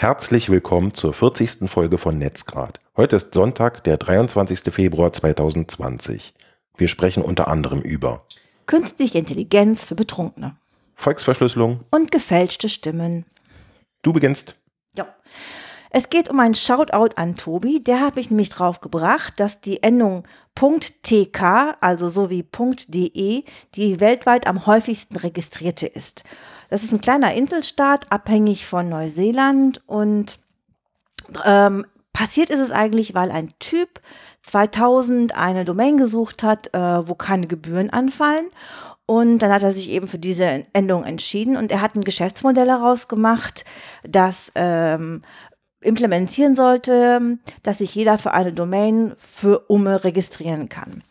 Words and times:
Herzlich 0.00 0.48
willkommen 0.48 0.94
zur 0.94 1.12
40. 1.12 1.68
Folge 1.68 1.98
von 1.98 2.16
Netzgrad. 2.16 2.80
Heute 2.96 3.16
ist 3.16 3.34
Sonntag, 3.34 3.84
der 3.84 3.98
23. 3.98 4.72
Februar 4.72 5.12
2020. 5.12 6.32
Wir 6.74 6.88
sprechen 6.88 7.22
unter 7.22 7.48
anderem 7.48 7.82
über 7.82 8.24
Künstliche 8.64 9.18
Intelligenz 9.18 9.84
für 9.84 9.94
Betrunkene 9.94 10.56
Volksverschlüsselung. 10.94 11.80
und 11.90 12.10
gefälschte 12.10 12.70
Stimmen. 12.70 13.26
Du 14.00 14.14
beginnst. 14.14 14.54
Ja. 14.96 15.06
Es 15.90 16.08
geht 16.08 16.30
um 16.30 16.40
einen 16.40 16.54
Shoutout 16.54 17.16
an 17.16 17.34
Tobi. 17.34 17.84
Der 17.84 18.00
habe 18.00 18.20
ich 18.20 18.30
nämlich 18.30 18.48
drauf 18.48 18.80
gebracht, 18.80 19.34
dass 19.36 19.60
die 19.60 19.82
Endung 19.82 20.26
.tk, 20.54 21.76
also 21.82 22.08
so 22.08 22.30
wie 22.30 22.46
.de, 22.88 23.44
die 23.74 24.00
weltweit 24.00 24.46
am 24.46 24.64
häufigsten 24.64 25.16
registrierte 25.16 25.86
ist. 25.86 26.24
Das 26.70 26.84
ist 26.84 26.92
ein 26.92 27.00
kleiner 27.00 27.34
Inselstaat, 27.34 28.06
abhängig 28.10 28.66
von 28.66 28.88
Neuseeland 28.88 29.82
und 29.86 30.38
ähm, 31.44 31.84
passiert 32.12 32.48
ist 32.48 32.60
es 32.60 32.70
eigentlich, 32.70 33.12
weil 33.14 33.30
ein 33.32 33.52
Typ 33.58 34.00
2000 34.42 35.36
eine 35.36 35.64
Domain 35.64 35.96
gesucht 35.96 36.42
hat, 36.42 36.72
äh, 36.72 37.08
wo 37.08 37.14
keine 37.14 37.46
Gebühren 37.46 37.90
anfallen. 37.90 38.46
Und 39.04 39.40
dann 39.40 39.52
hat 39.52 39.64
er 39.64 39.72
sich 39.72 39.90
eben 39.90 40.06
für 40.06 40.20
diese 40.20 40.66
Endung 40.72 41.02
entschieden 41.02 41.56
und 41.56 41.72
er 41.72 41.80
hat 41.80 41.96
ein 41.96 42.04
Geschäftsmodell 42.04 42.66
daraus 42.66 43.08
gemacht, 43.08 43.64
das 44.04 44.52
ähm, 44.54 45.22
implementieren 45.80 46.54
sollte, 46.54 47.38
dass 47.64 47.78
sich 47.78 47.92
jeder 47.92 48.18
für 48.18 48.32
eine 48.32 48.52
Domain 48.52 49.14
für 49.18 49.58
Umme 49.66 50.04
registrieren 50.04 50.68
kann. 50.68 51.02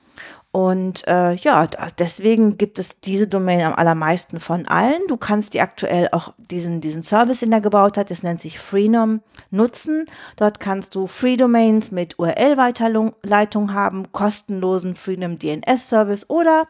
Und 0.52 1.08
äh, 1.08 1.34
ja, 1.36 1.68
deswegen 2.00 2.58
gibt 2.58 2.80
es 2.80 3.00
diese 3.00 3.28
Domain 3.28 3.62
am 3.62 3.76
allermeisten 3.76 4.40
von 4.40 4.68
allen. 4.68 5.02
Du 5.08 5.16
kannst 5.16 5.54
die 5.54 5.62
aktuell 5.62 6.10
auch 6.12 6.34
diesen, 6.38 6.82
diesen 6.82 7.04
Service, 7.04 7.42
den 7.42 7.52
er 7.52 7.62
gebaut 7.62 7.98
hat, 7.98 8.10
das 8.10 8.24
nennt 8.24 8.42
sich 8.42 8.58
Freenom, 8.58 9.22
nutzen. 9.52 10.06
Dort 10.38 10.60
kannst 10.60 10.96
du 10.96 11.06
Free 11.06 11.38
Domains 11.38 11.92
mit 11.92 12.18
URL-Weiterleitung 12.18 13.74
haben, 13.74 14.12
kostenlosen 14.12 14.96
Freenom 14.96 15.38
DNS-Service 15.38 16.32
oder 16.32 16.68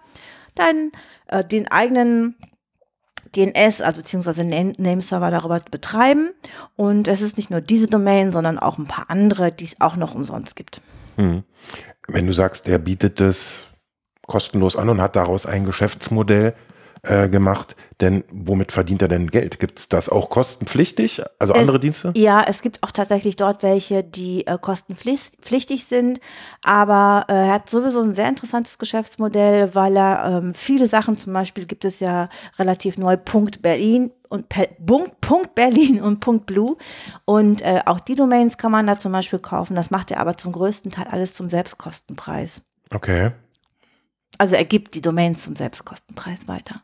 deinen, 0.56 0.92
äh, 1.28 1.46
den 1.46 1.72
eigenen 1.72 2.36
DNS, 3.34 3.80
also 3.80 4.02
beziehungsweise 4.02 4.44
Name- 4.44 4.74
Nameserver 4.78 5.32
darüber 5.32 5.62
betreiben. 5.72 6.32
Und 6.76 7.08
es 7.08 7.22
ist 7.22 7.38
nicht 7.38 7.50
nur 7.50 7.62
diese 7.62 7.88
Domain, 7.88 8.34
sondern 8.34 8.60
auch 8.60 8.78
ein 8.78 8.88
paar 8.88 9.10
andere, 9.10 9.54
die 9.54 9.66
es 9.66 9.80
auch 9.80 9.96
noch 9.96 10.16
umsonst 10.16 10.58
gibt. 10.58 10.82
Hm. 11.16 11.44
Wenn 12.10 12.28
du 12.28 12.34
sagst, 12.34 12.68
er 12.68 12.80
bietet 12.80 13.22
es 13.22 13.69
kostenlos 14.30 14.78
an 14.78 14.88
und 14.88 15.02
hat 15.02 15.18
daraus 15.18 15.46
ein 15.46 15.66
Geschäftsmodell 15.66 16.54
äh, 17.02 17.30
gemacht, 17.30 17.78
denn 18.02 18.26
womit 18.30 18.74
verdient 18.74 19.02
er 19.02 19.08
denn 19.08 19.28
Geld? 19.28 19.58
Gibt 19.60 19.80
es 19.80 19.88
das 19.88 20.10
auch 20.10 20.30
kostenpflichtig? 20.30 21.22
Also 21.40 21.54
Es- 21.54 21.60
andere 21.60 21.80
Dienste? 21.80 22.12
Ja, 22.14 22.44
es 22.46 22.62
gibt 22.62 22.84
auch 22.84 22.92
tatsächlich 22.92 23.38
dort 23.38 23.64
welche, 23.64 24.04
die 24.04 24.46
äh, 24.46 24.58
kostenpflichtig 24.60 25.86
sind, 25.86 26.20
aber 26.62 27.26
äh, 27.30 27.34
er 27.48 27.54
hat 27.54 27.70
sowieso 27.70 28.02
ein 28.02 28.16
sehr 28.16 28.28
interessantes 28.28 28.78
Geschäftsmodell, 28.78 29.74
weil 29.76 29.96
er 29.96 30.26
ähm, 30.44 30.54
viele 30.54 30.88
Sachen, 30.88 31.18
zum 31.18 31.32
Beispiel 31.32 31.66
gibt 31.66 31.86
es 31.86 32.02
ja 32.02 32.28
relativ 32.58 32.98
neu 32.98 33.16
Punkt 33.16 33.62
Berlin 33.62 34.12
und 34.28 34.50
Punkt, 34.50 35.22
Punkt 35.22 35.56
Berlin 35.56 36.02
und 36.02 36.20
Punkt 36.20 36.46
Blue 36.48 36.76
und 37.26 37.62
äh, 37.62 37.80
auch 37.86 38.02
die 38.02 38.16
Domains 38.16 38.58
kann 38.58 38.74
man 38.74 38.86
da 38.88 39.00
zum 39.00 39.14
Beispiel 39.14 39.40
kaufen. 39.40 39.76
Das 39.76 39.90
macht 39.90 40.12
er 40.12 40.20
aber 40.20 40.38
zum 40.38 40.52
größten 40.52 40.92
Teil 40.92 41.08
alles 41.10 41.34
zum 41.34 41.50
Selbstkostenpreis. 41.50 42.60
Okay. 42.94 43.32
Also 44.40 44.56
er 44.56 44.66
gibt 44.66 44.96
die 44.96 45.02
Domains 45.02 45.44
zum 45.44 45.56
Selbstkostenpreis 45.56 46.48
weiter. 46.48 46.82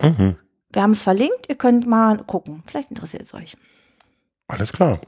Mhm. 0.00 0.36
Wir 0.70 0.82
haben 0.82 0.92
es 0.92 1.02
verlinkt, 1.02 1.48
ihr 1.48 1.56
könnt 1.56 1.86
mal 1.86 2.18
gucken. 2.18 2.62
Vielleicht 2.66 2.90
interessiert 2.90 3.22
es 3.22 3.34
euch. 3.34 3.56
Alles 4.46 4.72
klar. 4.72 5.00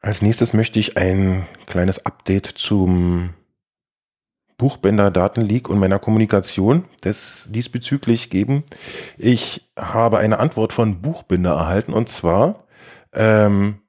Als 0.00 0.22
nächstes 0.22 0.52
möchte 0.52 0.78
ich 0.80 0.96
ein 0.96 1.46
kleines 1.66 2.04
Update 2.04 2.46
zum 2.46 3.34
Buchbänder 4.58 5.10
Datenleak 5.10 5.68
und 5.68 5.78
meiner 5.78 5.98
Kommunikation 5.98 6.84
des 7.04 7.46
diesbezüglich 7.50 8.28
geben. 8.28 8.64
Ich 9.18 9.70
habe 9.78 10.18
eine 10.18 10.40
Antwort 10.40 10.72
von 10.72 11.00
Buchbinder 11.00 11.52
erhalten 11.52 11.92
und 11.92 12.08
zwar, 12.08 12.64
ähm, 13.12 13.82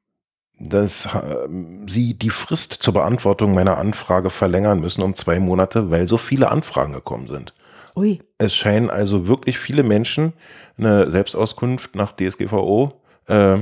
dass 0.60 1.08
ähm, 1.14 1.88
sie 1.88 2.14
die 2.14 2.30
Frist 2.30 2.74
zur 2.74 2.94
Beantwortung 2.94 3.54
meiner 3.54 3.78
Anfrage 3.78 4.30
verlängern 4.30 4.80
müssen 4.80 5.04
um 5.04 5.14
zwei 5.14 5.40
Monate, 5.40 5.92
weil 5.92 6.08
so 6.08 6.18
viele 6.18 6.50
Anfragen 6.50 6.94
gekommen 6.94 7.28
sind. 7.28 7.54
Ui. 7.96 8.20
Es 8.38 8.56
scheinen 8.56 8.90
also 8.90 9.28
wirklich 9.28 9.58
viele 9.58 9.84
Menschen 9.84 10.34
eine 10.78 11.10
Selbstauskunft 11.10 11.96
nach 11.96 12.14
DSGVO 12.14 12.94
äh, 13.28 13.60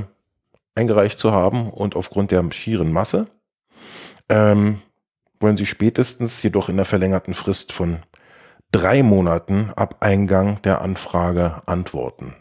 eingereicht 0.74 1.18
zu 1.18 1.32
haben 1.32 1.70
und 1.70 1.96
aufgrund 1.96 2.30
der 2.30 2.44
schieren 2.52 2.92
Masse 2.92 3.28
ähm, 4.28 4.82
wollen 5.40 5.56
sie 5.56 5.66
spätestens 5.66 6.42
jedoch 6.42 6.68
in 6.68 6.76
der 6.76 6.84
verlängerten 6.84 7.34
Frist 7.34 7.72
von 7.72 8.00
drei 8.72 9.02
Monaten 9.02 9.70
ab 9.74 9.96
Eingang 10.00 10.60
der 10.62 10.82
Anfrage 10.82 11.62
antworten. 11.66 12.34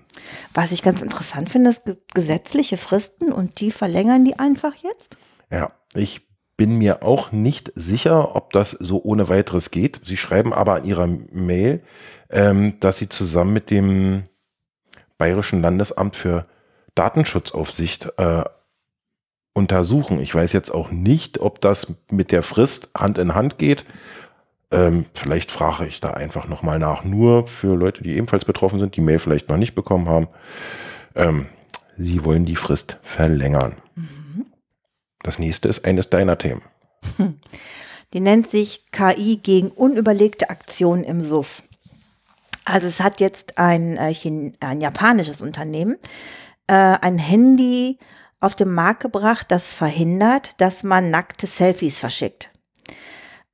Was 0.53 0.71
ich 0.71 0.81
ganz 0.81 1.01
interessant 1.01 1.49
finde, 1.49 1.69
es 1.69 1.83
gibt 1.83 2.15
gesetzliche 2.15 2.77
Fristen 2.77 3.31
und 3.31 3.59
die 3.59 3.71
verlängern 3.71 4.25
die 4.25 4.39
einfach 4.39 4.75
jetzt? 4.75 5.17
Ja, 5.51 5.71
ich 5.93 6.21
bin 6.57 6.77
mir 6.77 7.03
auch 7.03 7.31
nicht 7.31 7.71
sicher, 7.75 8.35
ob 8.35 8.53
das 8.53 8.71
so 8.71 9.01
ohne 9.03 9.27
weiteres 9.27 9.71
geht. 9.71 10.01
Sie 10.03 10.17
schreiben 10.17 10.53
aber 10.53 10.75
an 10.75 10.85
ihrer 10.85 11.07
Mail, 11.07 11.83
ähm, 12.29 12.79
dass 12.79 12.97
sie 12.97 13.09
zusammen 13.09 13.53
mit 13.53 13.71
dem 13.71 14.23
Bayerischen 15.17 15.61
Landesamt 15.61 16.15
für 16.15 16.45
Datenschutzaufsicht 16.95 18.13
äh, 18.17 18.43
untersuchen. 19.53 20.19
Ich 20.19 20.33
weiß 20.33 20.53
jetzt 20.53 20.73
auch 20.73 20.91
nicht, 20.91 21.39
ob 21.39 21.61
das 21.61 21.87
mit 22.09 22.31
der 22.31 22.43
Frist 22.43 22.89
Hand 22.95 23.17
in 23.17 23.35
Hand 23.35 23.57
geht. 23.57 23.85
Ähm, 24.71 25.05
vielleicht 25.13 25.51
frage 25.51 25.85
ich 25.85 26.01
da 26.01 26.11
einfach 26.11 26.47
nochmal 26.47 26.79
nach. 26.79 27.03
Nur 27.03 27.47
für 27.47 27.75
Leute, 27.75 28.03
die 28.03 28.15
ebenfalls 28.15 28.45
betroffen 28.45 28.79
sind, 28.79 28.95
die 28.95 29.01
Mail 29.01 29.19
vielleicht 29.19 29.49
noch 29.49 29.57
nicht 29.57 29.75
bekommen 29.75 30.09
haben. 30.09 30.27
Ähm, 31.15 31.47
sie 31.95 32.23
wollen 32.25 32.45
die 32.45 32.55
Frist 32.55 32.97
verlängern. 33.03 33.75
Das 35.21 35.39
nächste 35.39 35.67
ist 35.67 35.85
eines 35.85 36.09
deiner 36.09 36.37
Themen. 36.37 36.61
Die 38.13 38.19
nennt 38.19 38.47
sich 38.47 38.85
KI 38.91 39.37
gegen 39.37 39.71
unüberlegte 39.71 40.49
Aktionen 40.49 41.03
im 41.03 41.23
Suff. 41.23 41.63
Also 42.63 42.87
es 42.87 43.01
hat 43.01 43.19
jetzt 43.19 43.57
ein, 43.57 43.97
äh, 43.97 44.13
ein 44.59 44.81
japanisches 44.81 45.41
Unternehmen 45.41 45.97
äh, 46.67 46.73
ein 46.73 47.17
Handy 47.17 47.99
auf 48.39 48.55
den 48.55 48.71
Markt 48.71 49.01
gebracht, 49.01 49.47
das 49.49 49.73
verhindert, 49.73 50.59
dass 50.61 50.83
man 50.83 51.09
nackte 51.09 51.47
Selfies 51.47 51.97
verschickt. 51.97 52.51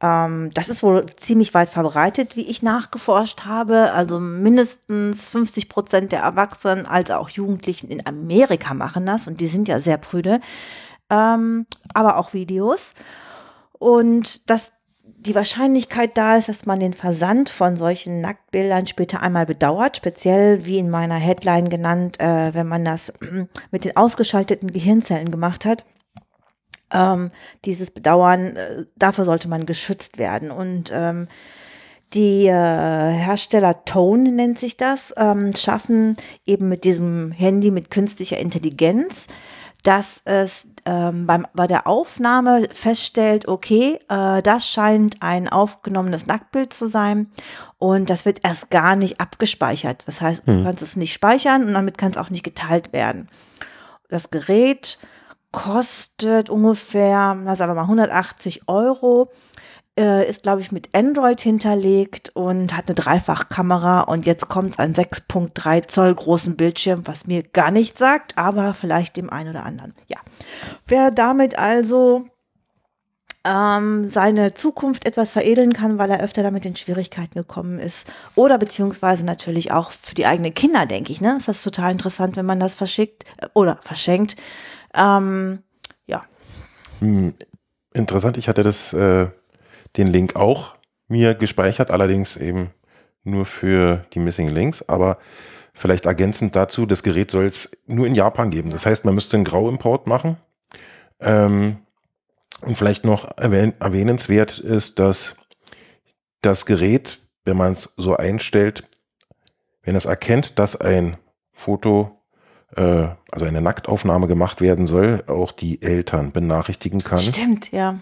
Ähm, 0.01 0.49
das 0.53 0.67
ist 0.67 0.83
wohl 0.83 1.05
ziemlich 1.15 1.53
weit 1.53 1.69
verbreitet, 1.69 2.35
wie 2.35 2.49
ich 2.49 2.63
nachgeforscht 2.63 3.45
habe. 3.45 3.91
Also 3.91 4.19
mindestens 4.19 5.29
50 5.29 5.69
Prozent 5.69 6.11
der 6.11 6.21
Erwachsenen 6.21 6.85
als 6.85 7.11
auch 7.11 7.29
Jugendlichen 7.29 7.89
in 7.89 8.05
Amerika 8.05 8.73
machen 8.73 9.05
das 9.05 9.27
und 9.27 9.39
die 9.39 9.47
sind 9.47 9.67
ja 9.67 9.79
sehr 9.79 9.97
prüde. 9.97 10.41
Ähm, 11.09 11.67
aber 11.93 12.17
auch 12.17 12.33
Videos. 12.33 12.93
Und 13.73 14.49
dass 14.49 14.71
die 15.03 15.35
Wahrscheinlichkeit 15.35 16.17
da 16.17 16.37
ist, 16.37 16.49
dass 16.49 16.65
man 16.65 16.79
den 16.79 16.93
Versand 16.93 17.49
von 17.49 17.77
solchen 17.77 18.21
Nacktbildern 18.21 18.87
später 18.87 19.21
einmal 19.21 19.45
bedauert, 19.45 19.97
speziell 19.97 20.65
wie 20.65 20.79
in 20.79 20.89
meiner 20.89 21.15
Headline 21.15 21.69
genannt, 21.69 22.19
äh, 22.19 22.53
wenn 22.55 22.67
man 22.67 22.85
das 22.85 23.13
mit 23.71 23.85
den 23.85 23.95
ausgeschalteten 23.95 24.71
Gehirnzellen 24.71 25.29
gemacht 25.29 25.65
hat. 25.65 25.85
Ähm, 26.91 27.31
dieses 27.65 27.91
Bedauern, 27.91 28.55
äh, 28.55 28.85
dafür 28.97 29.25
sollte 29.25 29.47
man 29.47 29.65
geschützt 29.65 30.17
werden. 30.17 30.51
Und 30.51 30.91
ähm, 30.93 31.27
die 32.13 32.47
äh, 32.47 32.51
Hersteller 32.51 33.85
Tone 33.85 34.31
nennt 34.31 34.59
sich 34.59 34.75
das, 34.75 35.13
ähm, 35.15 35.55
schaffen 35.55 36.17
eben 36.45 36.67
mit 36.67 36.83
diesem 36.83 37.31
Handy 37.31 37.71
mit 37.71 37.89
künstlicher 37.89 38.37
Intelligenz, 38.37 39.27
dass 39.83 40.21
es 40.25 40.67
ähm, 40.85 41.25
beim, 41.25 41.47
bei 41.53 41.67
der 41.67 41.87
Aufnahme 41.87 42.67
feststellt, 42.73 43.47
okay, 43.47 43.97
äh, 44.09 44.41
das 44.41 44.67
scheint 44.67 45.17
ein 45.21 45.47
aufgenommenes 45.47 46.27
Nacktbild 46.27 46.73
zu 46.73 46.87
sein 46.87 47.31
und 47.77 48.09
das 48.09 48.25
wird 48.25 48.39
erst 48.43 48.69
gar 48.69 48.95
nicht 48.95 49.21
abgespeichert. 49.21 50.03
Das 50.07 50.21
heißt, 50.21 50.43
du 50.45 50.63
kannst 50.63 50.83
es 50.83 50.95
nicht 50.95 51.13
speichern 51.13 51.65
und 51.65 51.73
damit 51.73 51.97
kann 51.97 52.11
es 52.11 52.17
auch 52.17 52.29
nicht 52.29 52.43
geteilt 52.43 52.93
werden. 52.93 53.29
Das 54.09 54.29
Gerät 54.29 54.99
kostet 55.51 56.49
ungefähr, 56.49 57.35
na 57.35 57.57
wir 57.57 57.67
mal 57.73 57.81
180 57.81 58.67
Euro, 58.67 59.31
äh, 59.99 60.27
ist 60.29 60.43
glaube 60.43 60.61
ich 60.61 60.71
mit 60.71 60.95
Android 60.95 61.41
hinterlegt 61.41 62.29
und 62.35 62.75
hat 62.75 62.87
eine 62.87 62.95
Dreifachkamera 62.95 64.01
und 64.01 64.25
jetzt 64.25 64.47
kommt 64.47 64.73
es 64.73 64.79
an 64.79 64.93
6.3 64.93 65.87
Zoll 65.87 66.15
großen 66.15 66.55
Bildschirm, 66.55 67.01
was 67.05 67.27
mir 67.27 67.43
gar 67.43 67.71
nichts 67.71 67.99
sagt, 67.99 68.37
aber 68.37 68.73
vielleicht 68.73 69.17
dem 69.17 69.29
einen 69.29 69.49
oder 69.49 69.65
anderen. 69.65 69.93
Ja, 70.07 70.19
wer 70.87 71.11
damit 71.11 71.59
also 71.59 72.25
ähm, 73.43 74.09
seine 74.09 74.53
Zukunft 74.53 75.05
etwas 75.05 75.31
veredeln 75.31 75.73
kann, 75.73 75.97
weil 75.97 76.11
er 76.11 76.21
öfter 76.21 76.43
damit 76.43 76.65
in 76.65 76.75
Schwierigkeiten 76.75 77.39
gekommen 77.39 77.79
ist. 77.79 78.05
Oder 78.35 78.57
beziehungsweise 78.57 79.25
natürlich 79.25 79.71
auch 79.71 79.91
für 79.91 80.15
die 80.15 80.25
eigenen 80.25 80.53
Kinder, 80.53 80.85
denke 80.85 81.11
ich. 81.11 81.21
Ne? 81.21 81.39
Das 81.45 81.57
ist 81.57 81.63
total 81.63 81.91
interessant, 81.91 82.35
wenn 82.35 82.45
man 82.45 82.59
das 82.59 82.75
verschickt 82.75 83.25
äh, 83.37 83.47
oder 83.53 83.79
verschenkt. 83.81 84.35
Ähm, 84.93 85.59
ja. 86.05 86.23
Hm, 86.99 87.33
interessant, 87.93 88.37
ich 88.37 88.47
hatte 88.47 88.63
das, 88.63 88.93
äh, 88.93 89.27
den 89.97 90.07
Link 90.07 90.35
auch 90.35 90.75
mir 91.07 91.35
gespeichert, 91.35 91.91
allerdings 91.91 92.37
eben 92.37 92.71
nur 93.23 93.45
für 93.45 94.05
die 94.13 94.19
Missing 94.19 94.49
Links, 94.49 94.87
aber 94.87 95.17
vielleicht 95.73 96.05
ergänzend 96.05 96.55
dazu, 96.55 96.85
das 96.85 97.03
Gerät 97.03 97.31
soll 97.31 97.45
es 97.45 97.71
nur 97.85 98.07
in 98.07 98.15
Japan 98.15 98.49
geben. 98.49 98.71
Das 98.71 98.85
heißt, 98.85 99.05
man 99.05 99.15
müsste 99.15 99.37
einen 99.37 99.45
Grauimport 99.45 100.07
machen. 100.07 100.37
Ähm, 101.19 101.77
und 102.61 102.77
vielleicht 102.77 103.05
noch 103.05 103.37
erwähn 103.37 103.73
erwähnenswert 103.79 104.59
ist, 104.59 104.99
dass 104.99 105.35
das 106.41 106.65
Gerät, 106.65 107.19
wenn 107.45 107.57
man 107.57 107.71
es 107.71 107.93
so 107.97 108.15
einstellt, 108.15 108.87
wenn 109.83 109.95
es 109.95 110.05
erkennt, 110.05 110.59
dass 110.59 110.79
ein 110.79 111.17
Foto, 111.51 112.20
äh, 112.75 113.07
also 113.31 113.45
eine 113.45 113.61
Nacktaufnahme 113.61 114.27
gemacht 114.27 114.61
werden 114.61 114.87
soll, 114.87 115.23
auch 115.27 115.51
die 115.51 115.81
Eltern 115.81 116.31
benachrichtigen 116.31 117.03
kann. 117.03 117.19
Stimmt, 117.19 117.71
ja. 117.71 117.99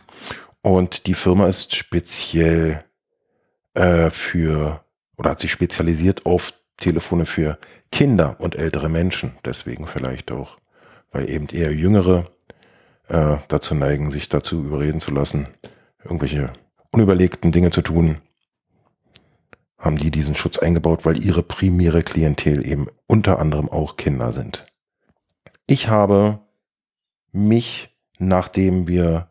Und 0.62 1.08
die 1.08 1.14
Firma 1.14 1.48
ist 1.48 1.76
speziell 1.76 2.84
äh, 3.74 4.10
für 4.10 4.84
oder 5.18 5.32
hat 5.32 5.40
sich 5.40 5.52
spezialisiert 5.52 6.26
auf 6.26 6.54
Telefone 6.78 7.26
für 7.26 7.58
Kinder 7.92 8.38
und 8.40 8.56
ältere 8.56 8.90
Menschen. 8.90 9.34
Deswegen 9.44 9.88
vielleicht 9.88 10.32
auch, 10.32 10.58
weil 11.12 11.30
eben 11.30 11.48
eher 11.48 11.74
jüngere 11.74 12.26
äh, 13.08 13.38
dazu 13.48 13.76
neigen, 13.76 14.12
sich 14.12 14.30
dazu 14.30 14.64
überreden 14.64 15.02
zu 15.02 15.12
lassen, 15.12 15.48
irgendwelche 16.04 16.52
unüberlegten 16.92 17.52
Dinge 17.52 17.72
zu 17.72 17.82
tun, 17.82 18.18
haben 19.80 19.98
die 19.98 20.12
diesen 20.12 20.36
Schutz 20.36 20.58
eingebaut, 20.60 21.06
weil 21.06 21.24
ihre 21.24 21.42
primäre 21.42 22.04
Klientel 22.04 22.68
eben 22.68 22.88
unter 23.08 23.40
anderem 23.40 23.70
auch 23.70 23.96
Kinder 23.96 24.34
sind. 24.34 24.66
Ich 25.66 25.88
habe 25.88 26.40
mich, 27.32 27.98
nachdem 28.18 28.88
wir 28.88 29.30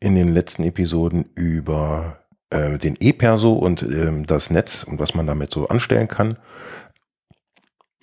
in 0.00 0.16
den 0.16 0.28
letzten 0.28 0.64
Episoden 0.64 1.26
über 1.34 2.18
äh, 2.50 2.78
den 2.78 2.96
E-Perso 2.98 3.52
und 3.52 3.82
äh, 3.82 4.22
das 4.26 4.50
Netz 4.50 4.82
und 4.82 4.98
was 4.98 5.14
man 5.14 5.26
damit 5.26 5.52
so 5.52 5.68
anstellen 5.68 6.08
kann, 6.08 6.36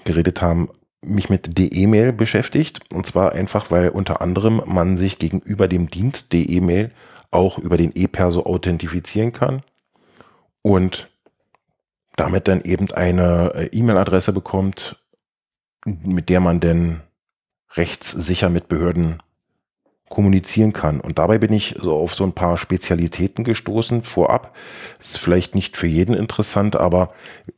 geredet 0.05 0.41
haben, 0.41 0.69
mich 1.01 1.29
mit 1.29 1.57
DE-Mail 1.57 2.13
beschäftigt. 2.13 2.79
Und 2.93 3.05
zwar 3.05 3.33
einfach, 3.33 3.71
weil 3.71 3.89
unter 3.89 4.21
anderem 4.21 4.61
man 4.65 4.95
sich 4.95 5.19
gegenüber 5.19 5.67
dem 5.67 5.89
Dienst 5.89 6.31
DE-Mail 6.31 6.91
auch 7.29 7.57
über 7.57 7.75
den 7.75 7.91
E-Perso 7.93 8.45
authentifizieren 8.45 9.33
kann 9.33 9.63
und 10.63 11.09
damit 12.15 12.47
dann 12.47 12.61
eben 12.61 12.91
eine 12.91 13.53
äh, 13.53 13.65
E-Mail-Adresse 13.71 14.33
bekommt, 14.33 15.03
mit 15.85 16.29
der 16.29 16.39
man 16.39 16.59
denn 16.59 17.01
rechtssicher 17.75 18.49
mit 18.49 18.67
Behörden 18.67 19.21
kommunizieren 20.09 20.73
kann. 20.73 21.01
Und 21.01 21.17
dabei 21.17 21.39
bin 21.39 21.51
ich 21.51 21.75
so 21.81 21.95
auf 21.95 22.13
so 22.13 22.23
ein 22.23 22.33
paar 22.33 22.57
Spezialitäten 22.57 23.43
gestoßen 23.43 24.03
vorab. 24.03 24.55
Ist 24.99 25.17
vielleicht 25.17 25.55
nicht 25.55 25.75
für 25.75 25.87
jeden 25.87 26.13
interessant, 26.13 26.75
aber 26.75 27.13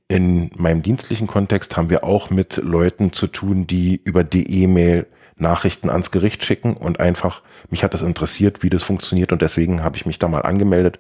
in 0.07 0.51
meinem 0.55 0.81
dienstlichen 0.81 1.27
Kontext 1.27 1.75
haben 1.75 1.89
wir 1.89 2.03
auch 2.05 2.29
mit 2.29 2.57
Leuten 2.57 3.11
zu 3.11 3.27
tun, 3.27 3.67
die 3.67 4.01
über 4.03 4.23
die 4.23 4.63
E-Mail 4.63 5.05
Nachrichten 5.37 5.89
ans 5.89 6.11
Gericht 6.11 6.45
schicken 6.45 6.77
und 6.77 7.01
einfach, 7.01 7.41
mich 7.69 7.83
hat 7.83 7.93
das 7.93 8.03
interessiert, 8.03 8.63
wie 8.63 8.69
das 8.69 8.83
funktioniert 8.83 9.33
und 9.33 9.41
deswegen 9.41 9.83
habe 9.83 9.97
ich 9.97 10.05
mich 10.05 10.17
da 10.17 10.29
mal 10.29 10.43
angemeldet, 10.43 10.97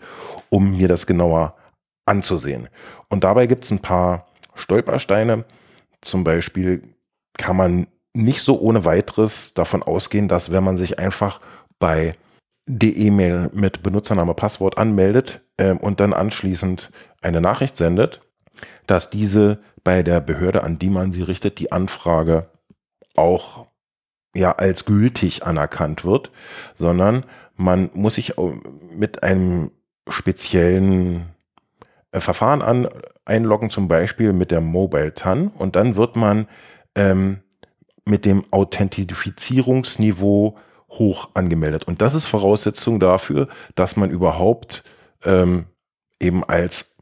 um 0.49 0.71
mir 0.77 0.89
das 0.89 1.07
genauer 1.07 1.55
anzusehen. 2.05 2.69
Und 3.09 3.23
dabei 3.23 3.47
gibt 3.47 3.65
es 3.65 3.71
ein 3.71 3.79
paar 3.79 4.27
Stolpersteine. 4.55 5.45
Zum 6.01 6.23
Beispiel 6.23 6.95
kann 7.37 7.57
man 7.57 7.87
nicht 8.13 8.41
so 8.41 8.59
ohne 8.59 8.85
weiteres 8.85 9.53
davon 9.53 9.83
ausgehen, 9.83 10.27
dass 10.27 10.51
wenn 10.51 10.63
man 10.63 10.77
sich 10.77 10.99
einfach 10.99 11.41
bei 11.79 12.15
die 12.67 13.07
E-Mail 13.07 13.49
mit 13.53 13.83
Benutzername, 13.83 14.33
Passwort 14.33 14.77
anmeldet 14.77 15.41
äh, 15.57 15.73
und 15.73 15.99
dann 15.99 16.13
anschließend 16.13 16.91
eine 17.21 17.41
Nachricht 17.41 17.77
sendet, 17.77 18.21
dass 18.87 19.09
diese 19.09 19.59
bei 19.83 20.01
der 20.01 20.19
Behörde, 20.19 20.63
an 20.63 20.79
die 20.79 20.89
man 20.89 21.11
sie 21.11 21.21
richtet, 21.21 21.59
die 21.59 21.71
Anfrage 21.71 22.49
auch 23.15 23.67
ja 24.33 24.53
als 24.53 24.85
gültig 24.85 25.45
anerkannt 25.45 26.03
wird, 26.03 26.31
sondern 26.75 27.25
man 27.55 27.89
muss 27.93 28.15
sich 28.15 28.33
mit 28.91 29.23
einem 29.23 29.71
speziellen 30.09 31.34
Verfahren 32.21 32.61
an, 32.61 32.87
einloggen, 33.25 33.69
zum 33.69 33.87
Beispiel 33.87 34.33
mit 34.33 34.51
der 34.51 34.61
Mobile 34.61 35.13
TAN 35.13 35.47
und 35.47 35.75
dann 35.75 35.95
wird 35.95 36.15
man 36.15 36.47
ähm, 36.95 37.39
mit 38.05 38.25
dem 38.25 38.43
Authentifizierungsniveau 38.51 40.57
hoch 40.89 41.29
angemeldet. 41.33 41.85
Und 41.85 42.01
das 42.01 42.13
ist 42.13 42.25
Voraussetzung 42.25 42.99
dafür, 42.99 43.47
dass 43.75 43.95
man 43.95 44.11
überhaupt 44.11 44.83
ähm, 45.23 45.65
eben 46.19 46.43
als 46.43 46.95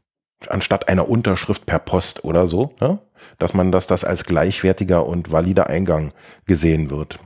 anstatt 0.48 0.88
einer 0.88 1.08
Unterschrift 1.08 1.66
per 1.66 1.78
Post 1.78 2.24
oder 2.24 2.46
so, 2.46 2.74
ja, 2.80 2.98
dass 3.38 3.54
man 3.54 3.72
das, 3.72 3.86
das 3.86 4.04
als 4.04 4.24
gleichwertiger 4.24 5.06
und 5.06 5.32
valider 5.32 5.68
Eingang 5.68 6.12
gesehen 6.46 6.90
wird. 6.90 7.18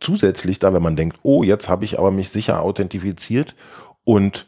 Zusätzlich 0.00 0.58
da, 0.58 0.74
wenn 0.74 0.82
man 0.82 0.96
denkt, 0.96 1.18
oh, 1.22 1.44
jetzt 1.44 1.68
habe 1.68 1.84
ich 1.84 1.98
aber 1.98 2.10
mich 2.10 2.30
sicher 2.30 2.62
authentifiziert 2.62 3.54
und 4.02 4.46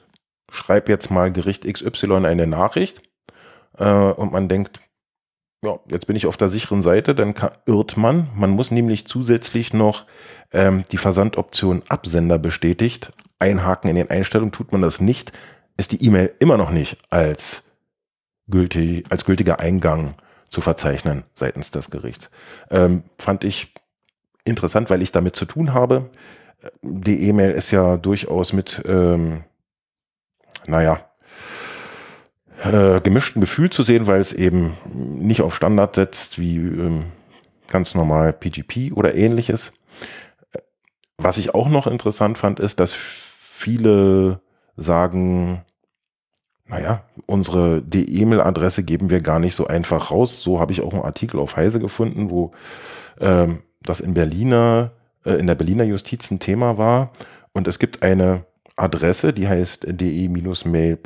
schreibe 0.51 0.91
jetzt 0.91 1.11
mal 1.11 1.33
Gericht 1.33 1.65
XY 1.65 2.27
eine 2.27 2.47
Nachricht 2.47 3.03
äh, 3.79 3.85
und 3.85 4.33
man 4.33 4.49
denkt, 4.49 4.81
ja, 5.65 5.79
jetzt 5.87 6.07
bin 6.07 6.17
ich 6.17 6.27
auf 6.27 6.37
der 6.37 6.49
sicheren 6.49 6.83
Seite, 6.83 7.15
dann 7.15 7.35
kann, 7.35 7.51
irrt 7.67 7.97
man. 7.97 8.29
Man 8.35 8.51
muss 8.51 8.71
nämlich 8.71 9.07
zusätzlich 9.07 9.73
noch 9.73 10.07
ähm, 10.53 10.85
die 10.93 10.99
Versandoption 10.99 11.83
Absender 11.89 12.39
bestätigt. 12.39 13.11
Einhaken 13.39 13.91
in 13.91 13.97
den 13.97 14.11
Einstellungen 14.11 14.53
tut 14.53 14.73
man 14.73 14.83
das 14.83 15.01
nicht, 15.01 15.33
ist 15.77 15.93
die 15.93 16.05
E-Mail 16.05 16.33
immer 16.39 16.57
noch 16.57 16.71
nicht 16.71 16.99
als, 17.11 17.65
gültig, 18.49 19.05
als 19.11 19.25
gültiger 19.25 19.61
Eingang 19.61 20.15
zu 20.49 20.61
verzeichnen 20.61 21.25
seitens 21.35 21.71
des 21.71 21.91
Gerichts. 21.91 22.31
Ähm, 22.71 23.03
fand 23.19 23.45
ich 23.45 23.75
interessant, 24.45 24.91
weil 24.91 25.03
ich 25.03 25.13
damit 25.13 25.37
zu 25.37 25.45
tun 25.45 25.75
habe. 25.75 26.11
Die 26.83 27.29
E-Mail 27.29 27.51
ist 27.51 27.71
ja 27.71 27.97
durchaus 27.97 28.53
mit, 28.53 28.83
ähm, 28.87 29.45
naja, 30.67 31.01
äh, 32.63 33.01
gemischten 33.01 33.41
Gefühl 33.41 33.71
zu 33.71 33.83
sehen, 33.83 34.07
weil 34.07 34.21
es 34.21 34.33
eben 34.33 34.77
nicht 34.95 35.43
auf 35.43 35.55
Standard 35.55 35.95
setzt 35.95 36.39
wie 36.39 36.57
ähm, 36.57 37.07
ganz 37.69 37.95
normal 37.95 38.33
PGP 38.33 38.93
oder 38.93 39.15
ähnliches. 39.15 39.73
Was 41.19 41.39
ich 41.39 41.55
auch 41.55 41.69
noch 41.69 41.87
interessant 41.87 42.39
fand, 42.39 42.61
ist, 42.61 42.81
dass 42.81 42.93
viele 42.93 44.41
sagen, 44.77 45.65
naja, 46.67 47.05
unsere 47.27 47.83
E-Mail-Adresse 47.93 48.83
geben 48.83 49.09
wir 49.09 49.21
gar 49.21 49.39
nicht 49.39 49.55
so 49.55 49.67
einfach 49.67 50.11
raus. 50.11 50.43
So 50.43 50.61
habe 50.61 50.73
ich 50.73 50.83
auch 50.83 50.93
einen 50.93 51.03
Artikel 51.03 51.39
auf 51.39 51.57
Heise 51.57 51.79
gefunden, 51.79 52.31
wo 52.31 52.51
ähm, 53.21 53.63
das 53.83 54.01
in 54.01 54.15
Berliner, 54.15 54.93
äh, 55.25 55.35
in 55.35 55.47
der 55.47 55.55
Berliner 55.55 55.85
Justiz 55.85 56.31
ein 56.31 56.41
Thema 56.41 56.77
war. 56.77 57.13
Und 57.53 57.69
es 57.69 57.79
gibt 57.79 58.03
eine 58.03 58.45
Adresse, 58.77 59.33
die 59.33 59.49
heißt 59.49 59.87
de-mail.info. 59.89 61.05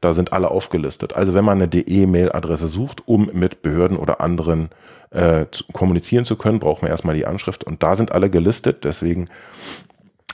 Da 0.00 0.12
sind 0.12 0.32
alle 0.32 0.50
aufgelistet. 0.50 1.14
Also 1.14 1.34
wenn 1.34 1.44
man 1.44 1.58
eine 1.58 1.68
de-Mail-Adresse 1.68 2.68
sucht, 2.68 3.08
um 3.08 3.30
mit 3.32 3.62
Behörden 3.62 3.96
oder 3.96 4.20
anderen 4.20 4.68
äh, 5.10 5.46
zu 5.50 5.64
kommunizieren 5.72 6.24
zu 6.24 6.36
können, 6.36 6.60
braucht 6.60 6.82
man 6.82 6.90
erstmal 6.90 7.16
die 7.16 7.26
Anschrift. 7.26 7.64
Und 7.64 7.82
da 7.82 7.96
sind 7.96 8.12
alle 8.12 8.30
gelistet. 8.30 8.84
Deswegen 8.84 9.28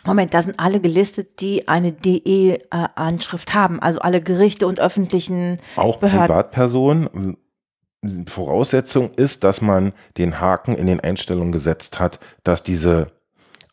Moment, 0.05 0.35
da 0.35 0.43
sind 0.43 0.61
alle 0.61 0.81
gelistet, 0.81 1.41
die 1.41 1.67
eine 1.67 1.93
DE-Anschrift 1.93 3.55
haben, 3.55 3.81
also 3.81 3.99
alle 3.99 4.21
Gerichte 4.21 4.67
und 4.67 4.79
öffentlichen 4.79 5.59
auch 5.75 5.97
Behörden. 5.97 6.29
Privatpersonen. 6.29 7.37
Voraussetzung 8.29 9.11
ist, 9.17 9.43
dass 9.43 9.61
man 9.61 9.93
den 10.17 10.41
Haken 10.41 10.77
in 10.77 10.87
den 10.87 11.01
Einstellungen 11.01 11.51
gesetzt 11.51 11.99
hat, 11.99 12.21
dass 12.45 12.63
diese 12.63 13.11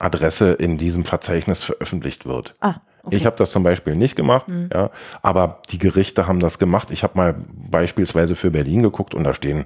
Adresse 0.03 0.53
in 0.53 0.77
diesem 0.77 1.05
Verzeichnis 1.05 1.63
veröffentlicht 1.63 2.25
wird. 2.25 2.55
Ah, 2.59 2.75
okay. 3.03 3.15
Ich 3.15 3.25
habe 3.25 3.37
das 3.37 3.51
zum 3.51 3.63
Beispiel 3.63 3.95
nicht 3.95 4.15
gemacht, 4.15 4.47
mhm. 4.47 4.69
ja, 4.73 4.91
aber 5.21 5.61
die 5.69 5.77
Gerichte 5.77 6.27
haben 6.27 6.39
das 6.39 6.59
gemacht. 6.59 6.91
Ich 6.91 7.03
habe 7.03 7.17
mal 7.17 7.35
beispielsweise 7.69 8.35
für 8.35 8.51
Berlin 8.51 8.83
geguckt 8.83 9.13
und 9.13 9.23
da 9.23 9.33
stehen 9.33 9.65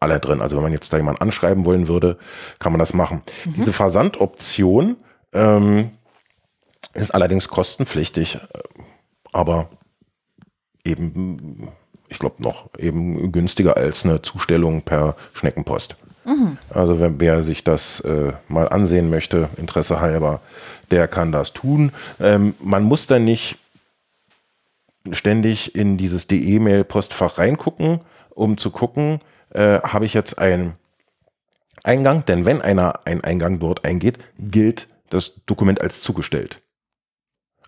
alle 0.00 0.20
drin. 0.20 0.40
Also 0.40 0.56
wenn 0.56 0.62
man 0.62 0.72
jetzt 0.72 0.92
da 0.92 0.96
jemanden 0.96 1.22
anschreiben 1.22 1.64
wollen 1.64 1.88
würde, 1.88 2.18
kann 2.58 2.72
man 2.72 2.80
das 2.80 2.92
machen. 2.92 3.22
Mhm. 3.44 3.54
Diese 3.54 3.72
Versandoption 3.72 4.96
ähm, 5.32 5.92
ist 6.94 7.14
allerdings 7.14 7.48
kostenpflichtig, 7.48 8.36
äh, 8.36 8.38
aber 9.32 9.70
eben, 10.84 11.68
ich 12.08 12.18
glaube, 12.18 12.42
noch 12.42 12.68
eben 12.78 13.32
günstiger 13.32 13.76
als 13.76 14.04
eine 14.04 14.20
Zustellung 14.20 14.82
per 14.82 15.16
Schneckenpost. 15.32 15.96
Also 16.70 17.00
wenn 17.00 17.20
wer 17.20 17.42
sich 17.42 17.64
das 17.64 18.00
äh, 18.00 18.32
mal 18.48 18.68
ansehen 18.68 19.10
möchte, 19.10 19.48
Interesse 19.56 20.00
halber, 20.00 20.40
der 20.90 21.08
kann 21.08 21.32
das 21.32 21.52
tun. 21.52 21.92
Ähm, 22.20 22.54
man 22.60 22.84
muss 22.84 23.06
dann 23.06 23.24
nicht 23.24 23.58
ständig 25.10 25.74
in 25.74 25.98
dieses 25.98 26.28
DE-Mail-Postfach 26.28 27.38
reingucken, 27.38 28.00
um 28.30 28.56
zu 28.56 28.70
gucken, 28.70 29.20
äh, 29.50 29.80
habe 29.80 30.04
ich 30.04 30.14
jetzt 30.14 30.38
einen 30.38 30.74
Eingang, 31.82 32.24
denn 32.24 32.44
wenn 32.44 32.62
einer 32.62 33.04
einen 33.06 33.24
Eingang 33.24 33.58
dort 33.58 33.84
eingeht, 33.84 34.18
gilt 34.38 34.88
das 35.10 35.32
Dokument 35.46 35.80
als 35.80 36.00
zugestellt. 36.00 36.60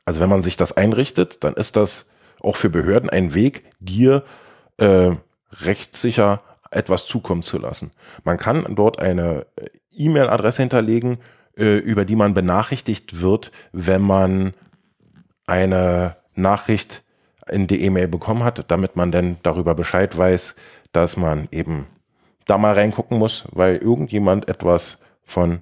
Also 0.05 0.21
wenn 0.21 0.29
man 0.29 0.43
sich 0.43 0.57
das 0.57 0.73
einrichtet, 0.73 1.43
dann 1.43 1.55
ist 1.55 1.77
das 1.77 2.07
auch 2.41 2.57
für 2.57 2.71
Behörden 2.71 3.11
ein 3.11 3.35
Weg, 3.35 3.65
dir 3.81 4.23
äh, 4.77 5.13
rechtssicher 5.53 6.43
etwas 6.75 7.07
zukommen 7.07 7.43
zu 7.43 7.59
lassen. 7.59 7.93
Man 8.25 8.39
kann 8.39 8.65
dort 8.75 8.99
eine 8.99 9.47
äh, 9.57 9.69
E-Mail-Adresse 9.93 10.63
hinterlegen, 10.63 11.19
äh, 11.57 11.79
über 11.79 12.05
die 12.05 12.17
man 12.17 12.35
benachrichtigt 12.35 13.21
wird, 13.21 13.53
wenn 13.73 14.03
man 14.03 14.55
eine 15.47 16.17
Nachricht 16.35 17.03
in 17.49 17.67
die 17.67 17.83
E-Mail 17.83 18.09
bekommen 18.09 18.45
hat, 18.45 18.71
damit 18.71 18.97
man 18.97 19.13
dann 19.13 19.37
darüber 19.43 19.75
Bescheid 19.75 20.17
weiß, 20.17 20.55
dass 20.93 21.17
man 21.17 21.49
eben 21.51 21.87
da 22.47 22.59
mal 22.59 22.75
reingucken 22.75 23.19
muss, 23.19 23.45
weil 23.53 23.77
irgendjemand 23.77 24.49
etwas 24.49 25.01
von 25.23 25.61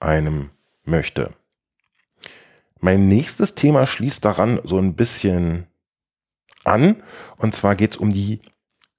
einem 0.00 0.50
möchte. 0.84 1.30
Mein 2.80 3.08
nächstes 3.08 3.54
Thema 3.54 3.86
schließt 3.86 4.24
daran 4.24 4.60
so 4.64 4.78
ein 4.78 4.94
bisschen 4.94 5.66
an. 6.64 7.02
Und 7.36 7.54
zwar 7.54 7.76
geht 7.76 7.92
es 7.92 7.96
um 7.96 8.12
die 8.12 8.40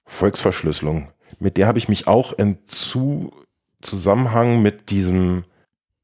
Volksverschlüsselung. 0.04 1.08
Mit 1.38 1.56
der 1.56 1.66
habe 1.66 1.78
ich 1.78 1.88
mich 1.88 2.06
auch 2.06 2.32
in 2.32 2.58
zu 2.66 3.32
Zusammenhang 3.80 4.62
mit 4.62 4.90
diesem 4.90 5.44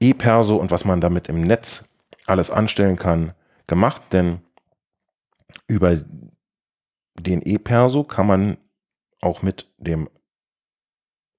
E-Perso 0.00 0.56
und 0.56 0.70
was 0.70 0.84
man 0.84 1.00
damit 1.00 1.28
im 1.28 1.42
Netz 1.42 1.88
alles 2.26 2.50
anstellen 2.50 2.96
kann, 2.96 3.32
gemacht. 3.66 4.02
Denn 4.12 4.40
über 5.66 5.98
den 7.18 7.42
E-Perso 7.42 8.04
kann 8.04 8.26
man 8.26 8.56
auch 9.20 9.42
mit 9.42 9.68
dem 9.78 10.08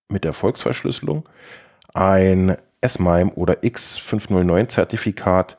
mit 0.10 0.24
der 0.24 0.34
Volksverschlüsselung 0.34 1.28
ein 1.94 2.58
S-MIME 2.82 3.34
oder 3.34 3.64
X509 3.64 4.68
Zertifikat 4.68 5.58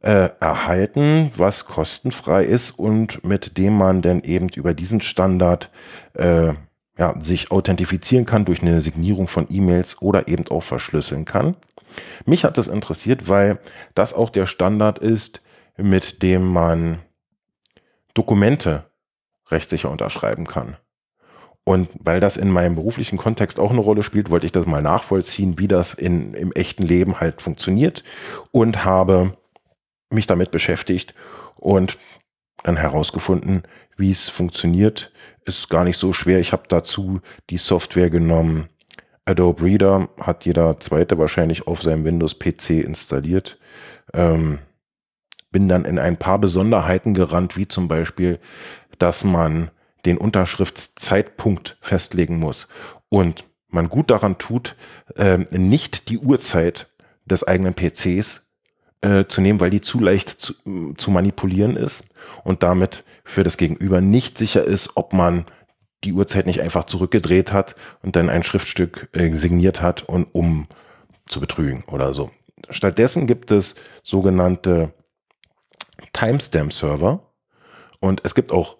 äh, 0.00 0.28
erhalten, 0.38 1.32
was 1.36 1.64
kostenfrei 1.64 2.44
ist 2.44 2.72
und 2.72 3.24
mit 3.24 3.56
dem 3.56 3.76
man 3.76 4.02
dann 4.02 4.20
eben 4.20 4.48
über 4.50 4.74
diesen 4.74 5.00
Standard 5.00 5.70
äh, 6.12 6.52
ja, 6.98 7.14
sich 7.20 7.50
authentifizieren 7.50 8.26
kann 8.26 8.44
durch 8.44 8.62
eine 8.62 8.80
Signierung 8.80 9.28
von 9.28 9.46
E-Mails 9.50 10.00
oder 10.00 10.28
eben 10.28 10.46
auch 10.48 10.62
verschlüsseln 10.62 11.24
kann. 11.24 11.56
Mich 12.24 12.44
hat 12.44 12.58
das 12.58 12.68
interessiert, 12.68 13.28
weil 13.28 13.58
das 13.94 14.14
auch 14.14 14.30
der 14.30 14.46
Standard 14.46 14.98
ist, 14.98 15.40
mit 15.76 16.22
dem 16.22 16.44
man 16.44 17.00
Dokumente 18.14 18.84
rechtssicher 19.50 19.90
unterschreiben 19.90 20.46
kann. 20.46 20.76
Und 21.64 21.88
weil 21.98 22.20
das 22.20 22.36
in 22.36 22.50
meinem 22.50 22.74
beruflichen 22.74 23.16
Kontext 23.16 23.58
auch 23.58 23.70
eine 23.70 23.80
Rolle 23.80 24.02
spielt, 24.02 24.30
wollte 24.30 24.46
ich 24.46 24.52
das 24.52 24.66
mal 24.66 24.82
nachvollziehen, 24.82 25.58
wie 25.58 25.68
das 25.68 25.94
in, 25.94 26.34
im 26.34 26.52
echten 26.52 26.82
Leben 26.82 27.20
halt 27.20 27.40
funktioniert 27.40 28.04
und 28.52 28.84
habe 28.84 29.36
mich 30.10 30.26
damit 30.26 30.50
beschäftigt 30.50 31.14
und 31.56 31.96
dann 32.64 32.76
herausgefunden, 32.76 33.62
wie 33.96 34.10
es 34.10 34.28
funktioniert. 34.28 35.12
Ist 35.44 35.68
gar 35.68 35.84
nicht 35.84 35.98
so 35.98 36.12
schwer. 36.12 36.40
Ich 36.40 36.52
habe 36.52 36.64
dazu 36.66 37.20
die 37.50 37.58
Software 37.58 38.10
genommen. 38.10 38.68
Adobe 39.26 39.62
Reader 39.62 40.08
hat 40.20 40.44
jeder 40.44 40.80
zweite 40.80 41.18
wahrscheinlich 41.18 41.66
auf 41.68 41.82
seinem 41.82 42.04
Windows-PC 42.04 42.70
installiert. 42.84 43.58
Ähm, 44.12 44.58
bin 45.52 45.68
dann 45.68 45.84
in 45.84 45.98
ein 45.98 46.16
paar 46.16 46.38
Besonderheiten 46.38 47.14
gerannt, 47.14 47.56
wie 47.56 47.68
zum 47.68 47.86
Beispiel, 47.86 48.40
dass 48.98 49.22
man 49.24 49.70
den 50.04 50.18
Unterschriftszeitpunkt 50.18 51.76
festlegen 51.80 52.38
muss 52.38 52.66
und 53.08 53.44
man 53.68 53.88
gut 53.88 54.10
daran 54.10 54.38
tut, 54.38 54.76
äh, 55.16 55.38
nicht 55.50 56.08
die 56.08 56.18
Uhrzeit 56.18 56.88
des 57.24 57.46
eigenen 57.46 57.74
PCs 57.74 58.43
äh, 59.04 59.28
zu 59.28 59.42
nehmen, 59.42 59.60
weil 59.60 59.70
die 59.70 59.82
zu 59.82 60.00
leicht 60.00 60.30
zu, 60.30 60.54
zu 60.96 61.10
manipulieren 61.10 61.76
ist 61.76 62.04
und 62.42 62.62
damit 62.62 63.04
für 63.22 63.42
das 63.42 63.58
Gegenüber 63.58 64.00
nicht 64.00 64.38
sicher 64.38 64.64
ist, 64.64 64.96
ob 64.96 65.12
man 65.12 65.44
die 66.04 66.12
Uhrzeit 66.12 66.46
nicht 66.46 66.62
einfach 66.62 66.84
zurückgedreht 66.84 67.52
hat 67.52 67.74
und 68.02 68.16
dann 68.16 68.30
ein 68.30 68.42
Schriftstück 68.42 69.08
äh, 69.12 69.28
signiert 69.28 69.82
hat 69.82 70.02
und 70.02 70.34
um 70.34 70.68
zu 71.26 71.40
betrügen 71.40 71.84
oder 71.86 72.14
so. 72.14 72.30
Stattdessen 72.70 73.26
gibt 73.26 73.50
es 73.50 73.74
sogenannte 74.02 74.94
Timestamp-Server 76.14 77.20
und 78.00 78.22
es 78.24 78.34
gibt 78.34 78.52
auch 78.52 78.78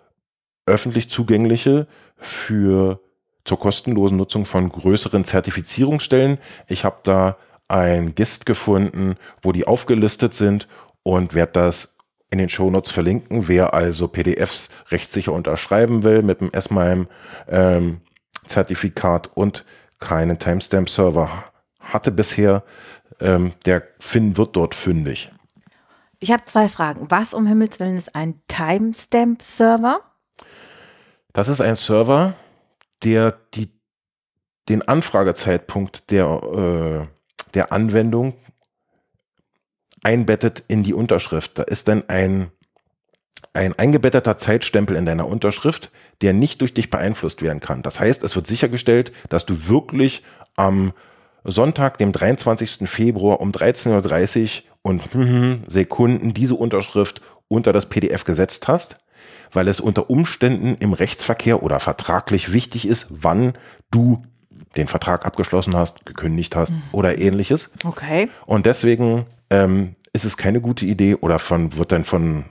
öffentlich 0.64 1.10
zugängliche 1.10 1.86
für 2.16 3.00
zur 3.44 3.60
kostenlosen 3.60 4.16
Nutzung 4.16 4.46
von 4.46 4.70
größeren 4.70 5.24
Zertifizierungsstellen. 5.24 6.38
Ich 6.66 6.86
habe 6.86 7.00
da 7.02 7.36
ein 7.68 8.14
GIST 8.14 8.46
gefunden, 8.46 9.16
wo 9.42 9.52
die 9.52 9.66
aufgelistet 9.66 10.34
sind 10.34 10.68
und 11.02 11.34
werde 11.34 11.52
das 11.52 11.96
in 12.30 12.38
den 12.38 12.48
Shownotes 12.48 12.90
verlinken. 12.90 13.48
Wer 13.48 13.74
also 13.74 14.08
PDFs 14.08 14.70
rechtssicher 14.88 15.32
unterschreiben 15.32 16.02
will 16.02 16.22
mit 16.22 16.40
dem 16.40 16.50
SMIME 16.58 17.06
ähm, 17.48 18.00
Zertifikat 18.46 19.30
und 19.34 19.64
keinen 20.00 20.38
Timestamp-Server 20.38 21.44
hatte 21.80 22.10
bisher, 22.10 22.64
ähm, 23.20 23.52
der 23.64 23.82
Finn 23.98 24.36
wird 24.36 24.56
dort 24.56 24.74
fündig. 24.74 25.30
Ich 26.18 26.30
habe 26.30 26.44
zwei 26.46 26.68
Fragen. 26.68 27.10
Was 27.10 27.34
um 27.34 27.46
Himmels 27.46 27.80
Willen 27.80 27.96
ist 27.96 28.14
ein 28.14 28.42
Timestamp-Server? 28.48 30.00
Das 31.32 31.48
ist 31.48 31.60
ein 31.60 31.76
Server, 31.76 32.34
der 33.02 33.38
die, 33.54 33.70
den 34.68 34.82
Anfragezeitpunkt 34.82 36.10
der, 36.10 36.26
äh, 36.26 37.13
der 37.54 37.72
Anwendung 37.72 38.34
einbettet 40.02 40.62
in 40.68 40.82
die 40.82 40.94
Unterschrift. 40.94 41.58
Da 41.58 41.62
ist 41.62 41.88
dann 41.88 42.08
ein, 42.08 42.50
ein 43.52 43.76
eingebetteter 43.78 44.36
Zeitstempel 44.36 44.96
in 44.96 45.06
deiner 45.06 45.26
Unterschrift, 45.26 45.90
der 46.20 46.32
nicht 46.32 46.60
durch 46.60 46.74
dich 46.74 46.90
beeinflusst 46.90 47.42
werden 47.42 47.60
kann. 47.60 47.82
Das 47.82 47.98
heißt, 48.00 48.22
es 48.22 48.36
wird 48.36 48.46
sichergestellt, 48.46 49.12
dass 49.28 49.46
du 49.46 49.68
wirklich 49.68 50.22
am 50.56 50.92
Sonntag, 51.44 51.98
dem 51.98 52.12
23. 52.12 52.88
Februar 52.88 53.40
um 53.40 53.50
13.30 53.50 54.62
Uhr 54.62 54.74
und 54.82 55.02
Sekunden 55.66 56.34
diese 56.34 56.54
Unterschrift 56.54 57.20
unter 57.48 57.72
das 57.72 57.86
PDF 57.86 58.24
gesetzt 58.24 58.68
hast, 58.68 58.96
weil 59.52 59.68
es 59.68 59.80
unter 59.80 60.10
Umständen 60.10 60.76
im 60.80 60.92
Rechtsverkehr 60.92 61.62
oder 61.62 61.80
vertraglich 61.80 62.52
wichtig 62.52 62.86
ist, 62.86 63.06
wann 63.10 63.52
du 63.90 64.22
den 64.76 64.88
Vertrag 64.88 65.26
abgeschlossen 65.26 65.76
hast, 65.76 66.06
gekündigt 66.06 66.56
hast 66.56 66.70
mhm. 66.70 66.82
oder 66.92 67.18
ähnliches. 67.18 67.70
Okay. 67.84 68.30
Und 68.46 68.66
deswegen 68.66 69.26
ähm, 69.50 69.96
ist 70.12 70.24
es 70.24 70.36
keine 70.36 70.60
gute 70.60 70.86
Idee 70.86 71.16
oder 71.16 71.38
von, 71.38 71.76
wird 71.76 71.92
dann 71.92 72.04
von 72.04 72.44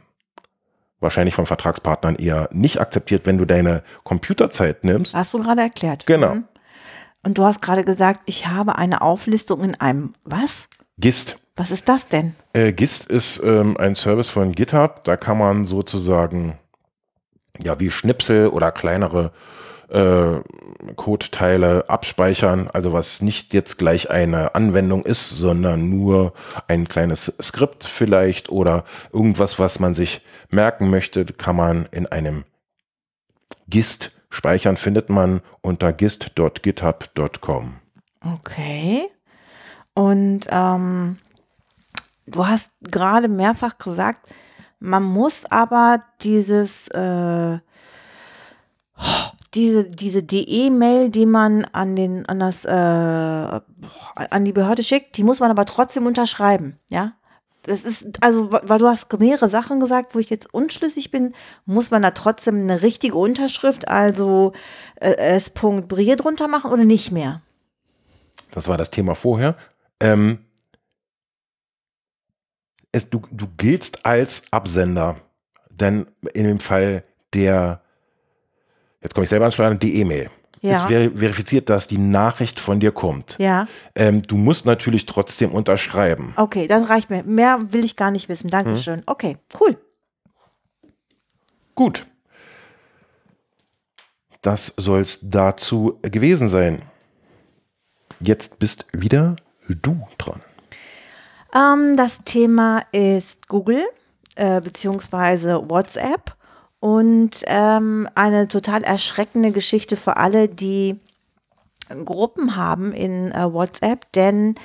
wahrscheinlich 1.00 1.36
von 1.36 1.46
Vertragspartnern 1.46 2.16
eher 2.16 2.50
nicht 2.52 2.80
akzeptiert, 2.80 3.26
wenn 3.26 3.38
du 3.38 3.46
deine 3.46 3.84
Computerzeit 4.04 4.84
nimmst. 4.84 5.14
Hast 5.14 5.34
du 5.34 5.44
gerade 5.44 5.62
erklärt. 5.62 6.06
Genau. 6.06 6.36
Mhm. 6.36 6.44
Und 7.24 7.38
du 7.38 7.46
hast 7.46 7.62
gerade 7.62 7.84
gesagt, 7.84 8.22
ich 8.26 8.48
habe 8.48 8.78
eine 8.78 9.02
Auflistung 9.02 9.64
in 9.64 9.76
einem 9.76 10.14
was? 10.24 10.68
GIST. 10.98 11.40
Was 11.56 11.72
ist 11.72 11.88
das 11.88 12.08
denn? 12.08 12.36
Äh, 12.54 12.74
GIST 12.74 13.06
ist 13.06 13.42
ähm, 13.44 13.78
ein 13.78 13.96
Service 13.96 14.30
von 14.30 14.54
GitHub. 14.54 15.04
Da 15.04 15.18
kann 15.18 15.38
man 15.38 15.66
sozusagen 15.66 16.58
ja 17.62 17.80
wie 17.80 17.92
Schnipsel 17.92 18.48
oder 18.48 18.72
kleinere 18.72 19.32
äh, 19.94 20.42
Code-Teile 20.96 21.90
abspeichern, 21.90 22.70
also 22.74 22.94
was 22.94 23.22
nicht 23.22 23.54
jetzt 23.54 23.78
gleich 23.78 24.10
eine 24.10 24.56
Anwendung 24.56 25.06
ist, 25.06 25.30
sondern 25.30 25.90
nur 25.90 26.34
ein 26.68 26.88
kleines 26.88 27.34
Skript 27.42 27.86
vielleicht 27.86 28.50
oder 28.50 28.86
irgendwas, 29.12 29.60
was 29.60 29.80
man 29.80 29.94
sich 29.94 30.22
merken 30.50 30.90
möchte, 30.90 31.26
kann 31.26 31.56
man 31.56 31.86
in 31.92 32.08
einem 32.08 32.44
GIST 33.70 34.12
speichern, 34.30 34.78
findet 34.78 35.10
man 35.10 35.42
unter 35.62 35.94
gist.github.com. 35.94 37.76
Okay. 38.34 39.08
Und 39.94 40.48
ähm, 40.50 41.18
du 42.26 42.48
hast 42.48 42.72
gerade 42.82 43.28
mehrfach 43.28 43.78
gesagt, 43.78 44.28
man 44.80 45.04
muss 45.04 45.46
aber 45.46 46.04
dieses 46.22 46.88
äh, 46.90 47.60
diese, 49.54 49.86
diese 49.86 50.24
DE-Mail, 50.24 51.10
die 51.10 51.26
man 51.26 51.66
an 51.66 51.96
den, 51.96 52.26
an 52.28 52.40
das, 52.40 52.66
äh, 52.66 52.72
an 52.72 54.46
die 54.46 54.54
Behörde 54.54 54.84
schickt, 54.84 55.18
die 55.18 55.24
muss 55.24 55.40
man 55.40 55.52
aber 55.52 55.66
trotzdem 55.66 56.06
unterschreiben, 56.06 56.80
ja. 56.90 57.14
Das 57.66 57.86
ist, 57.86 58.22
also, 58.22 58.52
weil 58.52 58.80
du 58.80 58.88
hast 58.90 59.18
mehrere 59.20 59.50
Sachen 59.50 59.80
gesagt, 59.80 60.16
wo 60.16 60.20
ich 60.20 60.30
jetzt 60.30 60.54
unschlüssig 60.54 61.12
bin, 61.12 61.34
muss 61.66 61.92
man 61.92 62.02
da 62.02 62.12
trotzdem 62.12 62.56
eine 62.56 62.82
richtige 62.82 63.16
Unterschrift, 63.16 63.88
also 63.88 64.52
äh, 64.96 65.16
S. 65.16 65.54
Drunter 65.54 66.50
machen 66.50 66.72
oder 66.72 66.84
nicht 66.84 67.14
mehr? 67.14 67.42
das 68.54 68.68
war 68.68 68.78
das 68.78 68.92
Thema 68.92 69.16
vorher. 69.16 69.56
Ähm, 70.00 70.46
es, 72.92 73.10
du, 73.10 73.22
du 73.32 73.48
giltst 73.58 74.06
als 74.06 74.44
Absender, 74.52 75.18
denn 75.72 76.06
in 76.34 76.46
dem 76.46 76.60
Fall 76.60 77.04
der, 77.34 77.82
jetzt 79.04 79.14
komme 79.14 79.26
ich 79.26 79.30
selber 79.30 79.46
anschlagen, 79.46 79.78
die 79.80 80.00
E-Mail. 80.00 80.30
Ja. 80.62 80.76
Es 80.76 80.82
ver 80.84 81.12
verifiziert, 81.12 81.70
dass 81.70 81.88
die 81.88 81.98
Nachricht 81.98 82.58
von 82.58 82.80
dir 82.80 82.94
kommt. 82.94 83.38
Ja, 83.38 83.68
Ähm, 83.96 84.22
du 84.24 84.38
musst 84.38 84.66
natürlich 84.66 85.06
trotzdem 85.06 85.52
unterschreiben. 85.52 86.34
okay, 86.38 86.68
das 86.68 86.90
reicht 86.90 87.10
mir. 87.10 87.24
Mehr 87.24 87.60
will 87.74 87.84
ich 87.84 87.98
gar 87.98 88.12
nicht 88.12 88.30
wissen. 88.30 88.50
Dankeschön. 88.50 89.04
Okay, 89.06 89.38
cool. 89.60 89.78
Gut. 91.76 92.06
Das 94.42 94.74
soll's 94.78 95.20
dazu 95.22 96.00
gewesen 96.02 96.48
sein. 96.48 96.82
Jetzt 98.20 98.60
bist 98.60 98.86
wieder 98.94 99.36
du 99.68 100.02
dran. 100.18 100.42
Ähm, 101.54 101.98
das 101.98 102.24
Thema 102.24 102.84
ist 102.94 103.48
Google 103.48 103.84
äh, 104.36 104.62
beziehungsweise 104.62 105.70
WhatsApp 105.70 106.36
und 106.84 107.46
ähm, 107.46 108.10
eine 108.14 108.50
total 108.50 108.84
erschreckende 108.84 109.52
Geschichte 109.52 109.96
für 109.96 110.18
alle, 110.18 110.50
die 110.50 111.00
Gruppen 112.04 112.58
haben 112.58 112.92
in 112.92 113.32
äh, 113.32 113.54
WhatsApp, 113.54 114.12
denn 114.12 114.56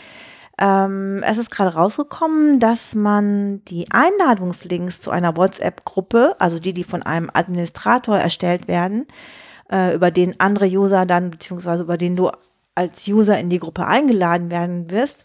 ähm, 0.58 1.22
es 1.22 1.38
ist 1.38 1.52
gerade 1.52 1.74
rausgekommen, 1.74 2.58
dass 2.58 2.96
man 2.96 3.64
die 3.66 3.92
Einladungslinks 3.92 5.00
zu 5.00 5.12
einer 5.12 5.36
WhatsApp-Gruppe, 5.36 6.34
also 6.40 6.58
die, 6.58 6.72
die 6.72 6.82
von 6.82 7.04
einem 7.04 7.30
Administrator 7.32 8.18
erstellt 8.18 8.66
werden, 8.66 9.06
äh, 9.70 9.94
über 9.94 10.10
den 10.10 10.40
andere 10.40 10.66
User 10.66 11.06
dann, 11.06 11.30
beziehungsweise 11.30 11.84
über 11.84 11.98
den 11.98 12.16
du 12.16 12.32
als 12.74 13.06
User 13.06 13.38
in 13.38 13.48
die 13.48 13.60
Gruppe 13.60 13.86
eingeladen 13.86 14.50
werden 14.50 14.90
wirst, 14.90 15.22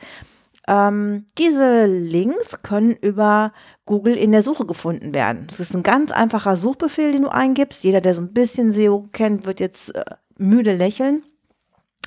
ähm, 0.68 1.26
diese 1.38 1.86
Links 1.86 2.64
können 2.64 2.96
über 2.96 3.54
Google 3.86 4.16
in 4.16 4.32
der 4.32 4.42
Suche 4.44 4.66
gefunden 4.66 5.14
werden. 5.14 5.46
Das 5.48 5.60
ist 5.60 5.76
ein 5.76 5.84
ganz 5.84 6.12
einfacher 6.12 6.56
Suchbefehl, 6.58 7.12
den 7.12 7.24
du 7.24 7.30
eingibst. 7.30 7.84
Jeder, 7.84 8.00
der 8.02 8.14
so 8.14 8.22
ein 8.22 8.34
bisschen 8.34 8.72
SEO 8.72 9.10
kennt, 9.12 9.46
wird 9.46 9.60
jetzt 9.60 9.96
äh, 9.96 10.06
müde 10.38 10.76
lächeln. 10.76 11.24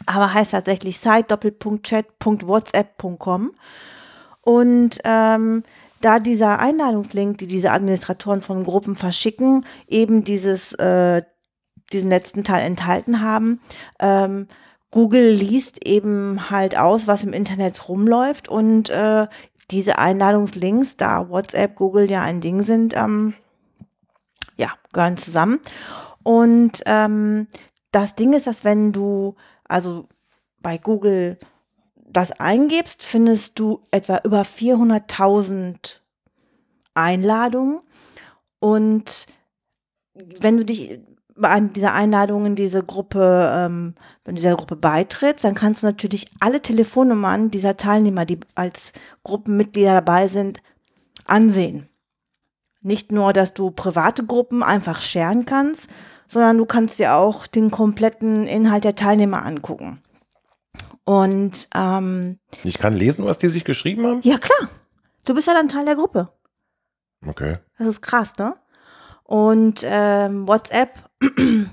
Aber 0.07 0.33
heißt 0.33 0.53
tatsächlich 0.53 0.99
site-chat.whatsapp.com. 0.99 3.53
Und 4.43 4.99
ähm, 5.05 5.63
da 6.01 6.19
dieser 6.19 6.59
Einladungslink, 6.61 7.37
die 7.39 7.47
diese 7.47 7.73
Administratoren 7.73 8.41
von 8.43 8.65
Gruppen 8.65 8.97
verschicken, 8.97 9.65
eben 9.89 10.25
dieses, 10.25 10.73
äh, 10.75 11.23
diesen 11.93 12.11
letzten 12.11 12.45
Teil 12.45 12.65
enthalten 12.65 13.23
haben, 13.23 13.61
ähm, 13.99 14.49
Google 14.97 15.31
liest 15.31 15.87
eben 15.87 16.49
halt 16.49 16.79
aus, 16.79 17.07
was 17.07 17.23
im 17.23 17.35
Internet 17.35 17.87
rumläuft 17.87 18.49
und 18.49 18.89
äh, 18.89 19.27
diese 19.71 19.99
Einladungslinks, 19.99 20.97
da 20.97 21.29
WhatsApp, 21.29 21.77
Google 21.77 22.11
ja 22.11 22.23
ein 22.23 22.41
Ding 22.41 22.63
sind, 22.63 22.97
ähm, 22.97 23.35
ja, 24.57 24.73
gehören 24.95 25.19
zusammen. 25.19 25.61
Und 26.23 26.83
ähm, 26.87 27.47
das 27.93 28.15
Ding 28.15 28.33
ist, 28.33 28.47
dass 28.47 28.65
wenn 28.65 28.95
du 28.95 29.35
also 29.69 30.07
bei 30.61 30.79
Google 30.79 31.39
das 31.95 32.33
eingibst, 32.33 33.03
findest 33.03 33.59
du 33.59 33.83
etwa 33.91 34.23
über 34.25 34.45
400.000 34.45 35.99
Einladungen. 36.95 37.81
Und 38.61 39.27
wenn 40.15 40.57
du 40.57 40.65
dich 40.65 41.01
bei 41.39 41.61
dieser 41.61 41.93
Einladung 41.93 42.47
in 42.47 42.57
diese 42.57 42.83
Gruppe, 42.83 43.51
ähm, 43.55 43.95
wenn 44.25 44.35
du 44.35 44.41
dieser 44.41 44.57
Gruppe 44.57 44.77
beitrittst, 44.77 45.45
dann 45.45 45.55
kannst 45.55 45.83
du 45.83 45.87
natürlich 45.87 46.29
alle 46.41 46.61
Telefonnummern 46.63 47.51
dieser 47.51 47.77
Teilnehmer, 47.77 48.25
die 48.25 48.41
als 48.55 48.93
Gruppenmitglieder 49.25 49.93
dabei 49.95 50.29
sind, 50.29 50.61
ansehen. 51.27 51.89
Nicht 52.81 53.13
nur, 53.13 53.33
dass 53.33 53.53
du 53.55 53.71
private 53.71 54.25
Gruppen 54.25 54.63
einfach 54.63 55.01
scheren 55.01 55.45
kannst, 55.45 55.89
sondern 56.29 56.57
du 56.59 56.65
kannst 56.67 56.99
dir 56.99 57.15
auch 57.15 57.47
den 57.47 57.71
kompletten 57.71 58.47
Inhalt 58.47 58.85
der 58.85 58.95
Teilnehmer 58.95 59.45
angucken. 59.45 60.03
Und 61.05 61.69
ähm, 61.75 62.39
Ich 62.65 62.79
kann 62.79 62.95
lesen, 62.95 63.25
was 63.25 63.39
die 63.39 63.49
sich 63.49 63.65
geschrieben 63.65 64.07
haben? 64.07 64.21
ja 64.23 64.39
klar, 64.39 64.69
du 65.25 65.35
bist 65.35 65.47
ja 65.47 65.55
dann 65.55 65.69
Teil 65.69 65.85
der 65.85 65.97
Gruppe. 65.97 66.33
Okay. 67.27 67.59
Das 67.79 67.87
ist 67.89 68.03
krass, 68.03 68.37
ne? 68.39 68.55
Und 69.25 69.81
ähm, 69.85 70.47
WhatsApp 70.47 70.91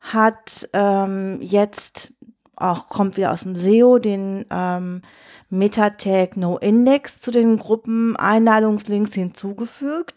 hat 0.00 0.68
ähm, 0.72 1.40
jetzt 1.40 2.12
auch 2.56 2.88
kommt 2.88 3.16
wieder 3.16 3.32
aus 3.32 3.42
dem 3.42 3.56
SEO 3.56 3.98
den 3.98 4.44
ähm, 4.50 5.02
Meta-Tag 5.50 6.36
No 6.36 6.56
Index 6.58 7.20
zu 7.20 7.30
den 7.30 7.58
Gruppen-Einladungslinks 7.58 9.14
hinzugefügt, 9.14 10.14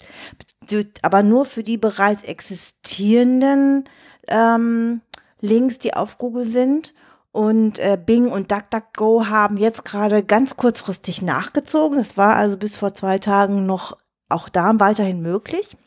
aber 1.02 1.24
nur 1.24 1.46
für 1.46 1.64
die 1.64 1.78
bereits 1.78 2.24
existierenden 2.24 3.86
ähm, 4.28 5.02
Links, 5.40 5.80
die 5.80 5.94
auf 5.94 6.18
Google 6.18 6.46
sind. 6.46 6.94
Und 7.32 7.78
äh, 7.78 8.00
Bing 8.04 8.30
und 8.30 8.52
DuckDuckGo 8.52 9.28
haben 9.28 9.58
jetzt 9.58 9.86
gerade 9.86 10.24
ganz 10.24 10.58
kurzfristig 10.58 11.22
nachgezogen. 11.22 12.00
Das 12.00 12.18
war 12.18 12.36
also 12.36 12.58
bis 12.58 12.78
vor 12.78 12.96
zwei 12.96 13.20
Tagen 13.20 13.68
noch 13.68 13.96
auch 14.28 14.50
da 14.50 14.72
weiterhin 14.80 15.22
möglich. 15.22 15.78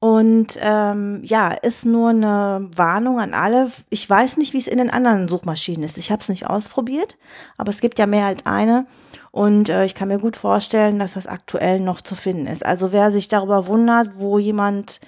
Und 0.00 0.58
ähm, 0.62 1.20
ja, 1.24 1.50
ist 1.50 1.84
nur 1.84 2.08
eine 2.08 2.70
Warnung 2.74 3.20
an 3.20 3.34
alle. 3.34 3.70
Ich 3.90 4.08
weiß 4.08 4.38
nicht, 4.38 4.54
wie 4.54 4.58
es 4.58 4.66
in 4.66 4.78
den 4.78 4.88
anderen 4.88 5.28
Suchmaschinen 5.28 5.82
ist. 5.82 5.98
Ich 5.98 6.10
habe 6.10 6.22
es 6.22 6.30
nicht 6.30 6.46
ausprobiert, 6.46 7.18
aber 7.58 7.68
es 7.68 7.82
gibt 7.82 7.98
ja 7.98 8.06
mehr 8.06 8.24
als 8.24 8.46
eine. 8.46 8.86
Und 9.30 9.68
äh, 9.68 9.84
ich 9.84 9.94
kann 9.94 10.08
mir 10.08 10.18
gut 10.18 10.38
vorstellen, 10.38 10.98
dass 10.98 11.12
das 11.12 11.26
aktuell 11.26 11.80
noch 11.80 12.00
zu 12.00 12.14
finden 12.14 12.46
ist. 12.46 12.64
Also 12.64 12.92
wer 12.92 13.10
sich 13.10 13.28
darüber 13.28 13.66
wundert, 13.66 14.18
wo 14.18 14.38
jemand 14.38 15.00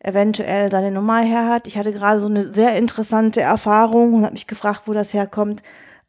eventuell 0.00 0.70
seine 0.70 0.92
Nummer 0.92 1.18
her 1.20 1.48
hat. 1.48 1.66
Ich 1.66 1.76
hatte 1.76 1.92
gerade 1.92 2.20
so 2.20 2.26
eine 2.26 2.52
sehr 2.52 2.76
interessante 2.76 3.40
Erfahrung 3.40 4.14
und 4.14 4.22
habe 4.22 4.34
mich 4.34 4.46
gefragt, 4.46 4.82
wo 4.86 4.92
das 4.92 5.12
herkommt. 5.12 5.62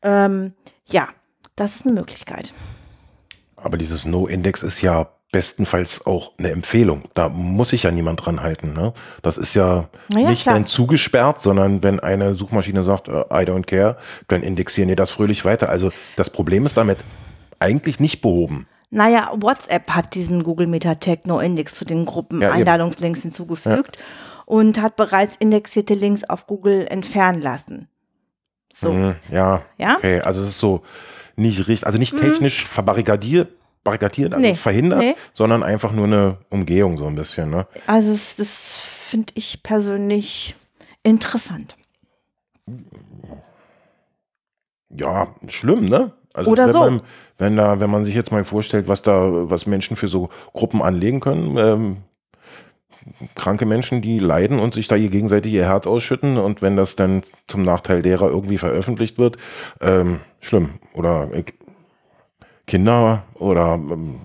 Ähm, 0.03 0.53
ja, 0.85 1.09
das 1.55 1.77
ist 1.77 1.85
eine 1.85 1.95
Möglichkeit. 1.95 2.53
Aber 3.55 3.77
dieses 3.77 4.05
No-Index 4.05 4.63
ist 4.63 4.81
ja 4.81 5.09
bestenfalls 5.31 6.05
auch 6.05 6.31
eine 6.39 6.49
Empfehlung. 6.51 7.03
Da 7.13 7.29
muss 7.29 7.69
sich 7.69 7.83
ja 7.83 7.91
niemand 7.91 8.25
dran 8.25 8.41
halten. 8.41 8.73
Ne? 8.73 8.93
Das 9.21 9.37
ist 9.37 9.53
ja, 9.53 9.89
Na 10.11 10.21
ja, 10.21 10.29
nicht 10.29 10.43
klar. 10.43 10.55
dann 10.55 10.65
zugesperrt, 10.65 11.39
sondern 11.39 11.83
wenn 11.83 11.99
eine 11.99 12.33
Suchmaschine 12.33 12.83
sagt, 12.83 13.07
äh, 13.07 13.11
I 13.31 13.45
don't 13.45 13.65
care, 13.67 13.97
dann 14.27 14.41
indexieren 14.41 14.89
die 14.89 14.95
das 14.95 15.11
fröhlich 15.11 15.45
weiter. 15.45 15.69
Also 15.69 15.91
das 16.15 16.29
Problem 16.31 16.65
ist 16.65 16.77
damit 16.77 16.97
eigentlich 17.59 17.99
nicht 17.99 18.21
behoben. 18.21 18.67
Naja, 18.89 19.31
WhatsApp 19.35 19.91
hat 19.91 20.15
diesen 20.15 20.43
Google 20.43 20.65
Meta 20.65 20.95
Techno 20.95 21.39
Index 21.39 21.75
zu 21.75 21.85
den 21.85 22.05
Gruppen 22.05 22.41
Ja. 22.41 22.51
Einladungslinks 22.53 23.21
hinzugefügt 23.21 23.99
und 24.47 24.81
hat 24.81 24.95
bereits 24.95 25.35
indexierte 25.35 25.93
Links 25.93 26.23
auf 26.23 26.47
Google 26.47 26.87
entfernen 26.89 27.39
lassen. 27.39 27.87
So. 28.73 28.91
Mhm, 28.91 29.15
ja, 29.31 29.61
Ja? 29.77 29.89
Mhm. 29.89 29.95
okay. 29.97 30.21
Also 30.21 30.41
es 30.41 30.49
ist 30.49 30.59
so 30.59 30.81
nicht 31.35 31.59
richtig, 31.67 31.85
also 31.85 31.99
nicht 31.99 32.17
technisch 32.17 32.65
verbarrikadiert, 32.65 33.49
barrikadiert, 33.83 34.33
also 34.33 34.41
Nee, 34.45 34.55
verhindert, 34.55 34.99
nee. 34.99 35.15
sondern 35.33 35.63
einfach 35.63 35.91
nur 35.91 36.05
eine 36.05 36.37
Umgehung 36.49 36.97
so 36.97 37.05
ein 37.07 37.15
bisschen. 37.15 37.49
Ne? 37.49 37.65
Also 37.87 38.11
es- 38.11 38.35
das 38.35 38.73
finde 38.73 39.33
ich 39.35 39.63
persönlich 39.63 40.55
interessant. 41.03 41.75
Ja, 44.89 45.27
schlimm, 45.47 45.85
ne? 45.85 46.11
Also 46.33 46.51
Oder 46.51 46.67
wenn 46.67 46.73
so. 46.73 46.79
Man, 46.79 47.01
wenn 47.37 47.55
da, 47.55 47.79
wenn 47.79 47.89
man 47.89 48.05
sich 48.05 48.15
jetzt 48.15 48.31
mal 48.31 48.43
vorstellt, 48.43 48.87
was 48.87 49.01
da, 49.01 49.29
was 49.49 49.65
Menschen 49.65 49.95
für 49.97 50.07
so 50.07 50.29
Gruppen 50.53 50.81
anlegen 50.81 51.19
können, 51.19 51.57
ähm, 51.57 51.97
kranke 53.35 53.65
Menschen, 53.65 54.01
die 54.01 54.19
leiden 54.19 54.59
und 54.59 54.73
sich 54.73 54.87
da 54.87 54.95
ihr 54.95 55.09
gegenseitig 55.09 55.53
ihr 55.53 55.65
Herz 55.65 55.87
ausschütten 55.87 56.37
und 56.37 56.61
wenn 56.61 56.75
das 56.75 56.95
dann 56.95 57.23
zum 57.47 57.63
Nachteil 57.63 58.01
derer 58.01 58.29
irgendwie 58.29 58.57
veröffentlicht 58.57 59.17
wird, 59.17 59.37
ähm, 59.81 60.19
schlimm. 60.41 60.73
Oder 60.93 61.29
Kinder 62.69 63.23
oder 63.33 63.73
ähm, 63.73 64.21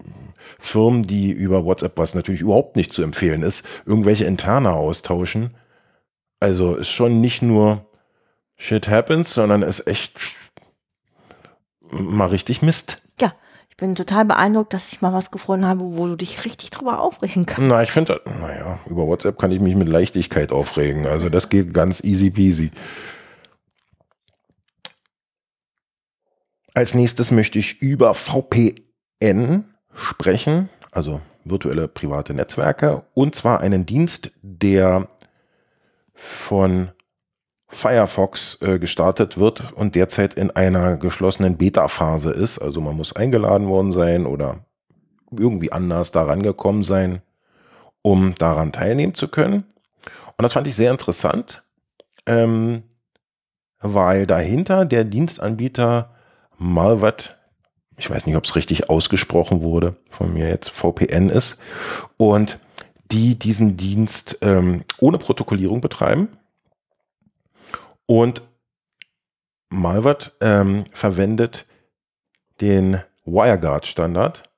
Firmen, 0.58 1.02
die 1.02 1.30
über 1.30 1.64
WhatsApp, 1.64 1.96
was 1.96 2.14
natürlich 2.14 2.42
überhaupt 2.42 2.76
nicht 2.76 2.92
zu 2.92 3.02
empfehlen 3.02 3.42
ist, 3.42 3.66
irgendwelche 3.86 4.26
Interne 4.26 4.72
austauschen. 4.72 5.54
Also 6.40 6.76
ist 6.76 6.90
schon 6.90 7.20
nicht 7.22 7.42
nur 7.42 7.86
Shit 8.56 8.88
happens, 8.88 9.32
sondern 9.32 9.62
ist 9.62 9.86
echt 9.86 10.36
mal 11.90 12.28
richtig 12.28 12.60
Mist. 12.60 12.98
Ja, 13.18 13.32
ich 13.70 13.76
bin 13.78 13.94
total 13.94 14.26
beeindruckt, 14.26 14.74
dass 14.74 14.92
ich 14.92 15.00
mal 15.00 15.14
was 15.14 15.30
gefunden 15.30 15.64
habe, 15.64 15.80
wo 15.96 16.06
du 16.06 16.16
dich 16.16 16.44
richtig 16.44 16.70
drüber 16.70 17.00
aufregen 17.00 17.46
kannst. 17.46 17.68
Na, 17.68 17.82
ich 17.82 17.92
finde, 17.92 18.20
naja, 18.24 18.78
über 18.86 19.06
WhatsApp 19.06 19.38
kann 19.38 19.52
ich 19.52 19.60
mich 19.60 19.74
mit 19.74 19.88
Leichtigkeit 19.88 20.52
aufregen. 20.52 21.06
Also 21.06 21.30
das 21.30 21.48
geht 21.48 21.72
ganz 21.72 22.04
easy 22.04 22.30
peasy. 22.30 22.70
Als 26.74 26.92
nächstes 26.92 27.30
möchte 27.30 27.60
ich 27.60 27.80
über 27.80 28.14
VPN 28.14 29.64
sprechen, 29.94 30.68
also 30.90 31.20
virtuelle 31.44 31.86
private 31.86 32.34
Netzwerke, 32.34 33.04
und 33.14 33.36
zwar 33.36 33.60
einen 33.60 33.86
Dienst, 33.86 34.32
der 34.42 35.08
von 36.14 36.90
Firefox 37.68 38.58
äh, 38.62 38.80
gestartet 38.80 39.38
wird 39.38 39.72
und 39.72 39.94
derzeit 39.94 40.34
in 40.34 40.50
einer 40.50 40.96
geschlossenen 40.96 41.56
Beta-Phase 41.56 42.30
ist. 42.30 42.58
Also 42.58 42.80
man 42.80 42.96
muss 42.96 43.14
eingeladen 43.14 43.68
worden 43.68 43.92
sein 43.92 44.26
oder 44.26 44.64
irgendwie 45.30 45.70
anders 45.70 46.10
daran 46.10 46.42
gekommen 46.42 46.82
sein, 46.82 47.22
um 48.02 48.34
daran 48.36 48.72
teilnehmen 48.72 49.14
zu 49.14 49.28
können. 49.28 49.64
Und 50.36 50.42
das 50.42 50.52
fand 50.52 50.66
ich 50.66 50.74
sehr 50.74 50.90
interessant, 50.90 51.62
ähm, 52.26 52.82
weil 53.80 54.26
dahinter 54.26 54.84
der 54.84 55.04
Dienstanbieter 55.04 56.13
Malvat, 56.64 57.36
ich 57.96 58.08
weiß 58.08 58.26
nicht, 58.26 58.36
ob 58.36 58.44
es 58.44 58.56
richtig 58.56 58.88
ausgesprochen 58.88 59.60
wurde, 59.60 59.96
von 60.08 60.32
mir 60.32 60.48
jetzt 60.48 60.70
VPN 60.70 61.28
ist, 61.28 61.58
und 62.16 62.58
die 63.12 63.38
diesen 63.38 63.76
Dienst 63.76 64.38
ähm, 64.40 64.84
ohne 64.98 65.18
Protokollierung 65.18 65.80
betreiben. 65.80 66.28
Und 68.06 68.42
Malvat 69.68 70.32
ähm, 70.40 70.84
verwendet 70.92 71.66
den 72.60 73.02
WireGuard-Standard, 73.26 74.50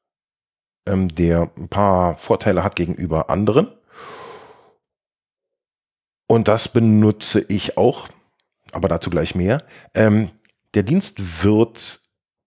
ähm, 0.87 1.09
der 1.09 1.51
ein 1.57 1.69
paar 1.69 2.17
Vorteile 2.17 2.63
hat 2.63 2.77
gegenüber 2.77 3.31
anderen. 3.31 3.73
Und 6.29 6.49
das 6.49 6.69
benutze 6.69 7.45
ich 7.49 7.77
auch, 7.77 8.09
aber 8.73 8.89
dazu 8.89 9.11
gleich 9.11 9.35
mehr. 9.35 9.65
Ähm, 9.95 10.31
der 10.77 10.83
Dienst 10.83 11.43
wird, 11.43 12.01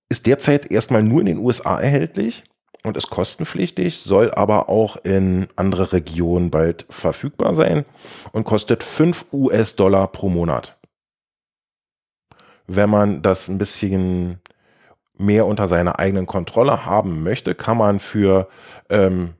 ist 0.07 0.27
derzeit 0.27 0.71
erstmal 0.71 1.03
nur 1.03 1.19
in 1.19 1.25
den 1.25 1.39
USA 1.39 1.79
erhältlich 1.79 2.43
und 2.83 2.95
ist 2.95 3.09
kostenpflichtig, 3.09 3.99
soll 3.99 4.31
aber 4.31 4.69
auch 4.69 4.97
in 5.03 5.47
andere 5.55 5.91
Regionen 5.93 6.51
bald 6.51 6.85
verfügbar 6.89 7.55
sein 7.55 7.85
und 8.31 8.45
kostet 8.45 8.83
5 8.83 9.25
US-Dollar 9.33 10.07
pro 10.11 10.29
Monat. 10.29 10.77
Wenn 12.67 12.89
man 12.91 13.23
das 13.23 13.47
ein 13.47 13.57
bisschen 13.57 14.39
mehr 15.17 15.47
unter 15.47 15.67
seiner 15.67 15.97
eigenen 15.97 16.27
Kontrolle 16.27 16.85
haben 16.85 17.23
möchte, 17.23 17.55
kann 17.55 17.77
man 17.77 17.99
für, 17.99 18.47
ähm, 18.89 19.33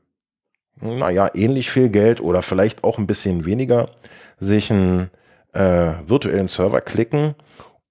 naja, 0.82 1.30
ähnlich 1.36 1.70
viel 1.70 1.90
Geld 1.90 2.22
oder 2.22 2.42
vielleicht 2.42 2.84
auch 2.84 2.98
ein 2.98 3.08
bisschen 3.08 3.46
weniger 3.46 3.92
sich 4.40 4.72
einen 4.72 5.12
äh, 5.54 5.94
virtuellen 6.08 6.48
Server 6.48 6.82
klicken 6.82 7.36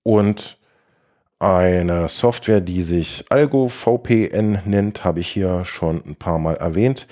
und 0.02 0.57
eine 1.38 2.08
Software, 2.08 2.60
die 2.60 2.82
sich 2.82 3.24
Algo 3.28 3.68
VPN 3.68 4.62
nennt, 4.64 5.04
habe 5.04 5.20
ich 5.20 5.28
hier 5.28 5.64
schon 5.64 6.02
ein 6.04 6.16
paar 6.16 6.38
Mal 6.38 6.56
erwähnt, 6.56 7.06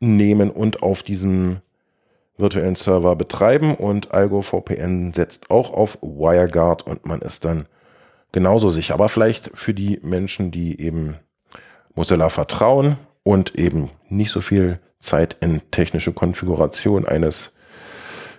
nehmen 0.00 0.50
und 0.50 0.82
auf 0.82 1.02
diesem 1.02 1.60
virtuellen 2.36 2.74
Server 2.74 3.14
betreiben 3.14 3.74
und 3.74 4.12
Algo 4.12 4.42
VPN 4.42 5.12
setzt 5.12 5.50
auch 5.50 5.72
auf 5.72 5.98
WireGuard 6.00 6.86
und 6.86 7.06
man 7.06 7.20
ist 7.20 7.44
dann 7.44 7.66
genauso 8.32 8.70
sicher. 8.70 8.94
Aber 8.94 9.08
vielleicht 9.08 9.50
für 9.54 9.74
die 9.74 10.00
Menschen, 10.02 10.50
die 10.50 10.80
eben 10.80 11.16
Mozilla 11.94 12.30
vertrauen 12.30 12.96
und 13.22 13.54
eben 13.54 13.90
nicht 14.08 14.30
so 14.30 14.40
viel 14.40 14.80
Zeit 14.98 15.36
in 15.40 15.60
technische 15.70 16.12
Konfiguration 16.12 17.06
eines 17.06 17.54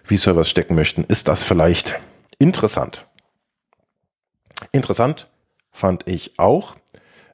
V-Servers 0.03 0.49
stecken 0.49 0.75
möchten, 0.75 1.03
ist 1.03 1.27
das 1.27 1.43
vielleicht 1.43 1.95
interessant. 2.39 3.07
Interessant 4.73 5.29
fand 5.71 6.07
ich 6.07 6.39
auch, 6.39 6.75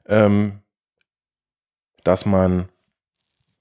ähm, 0.06 0.60
dass 2.04 2.26
man 2.26 2.68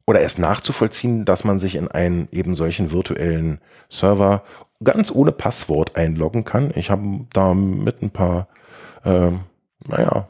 oder 0.06 0.22
erst 0.22 0.40
nachzuvollziehen, 0.40 1.24
dass 1.24 1.44
man 1.44 1.60
sich 1.60 1.76
in 1.76 1.88
einen 1.88 2.28
eben 2.32 2.56
solchen 2.56 2.92
virtuellen 2.92 3.62
Server 3.90 4.44
ganz 4.84 5.12
ohne 5.12 5.32
Passwort 5.32 5.96
einloggen 5.96 6.46
kann. 6.46 6.72
Ich 6.76 6.90
habe 6.90 7.26
da 7.32 7.54
mit 7.54 8.02
ein 8.02 8.12
paar, 8.12 8.48
ähm, 9.06 9.42
naja, 9.88 10.28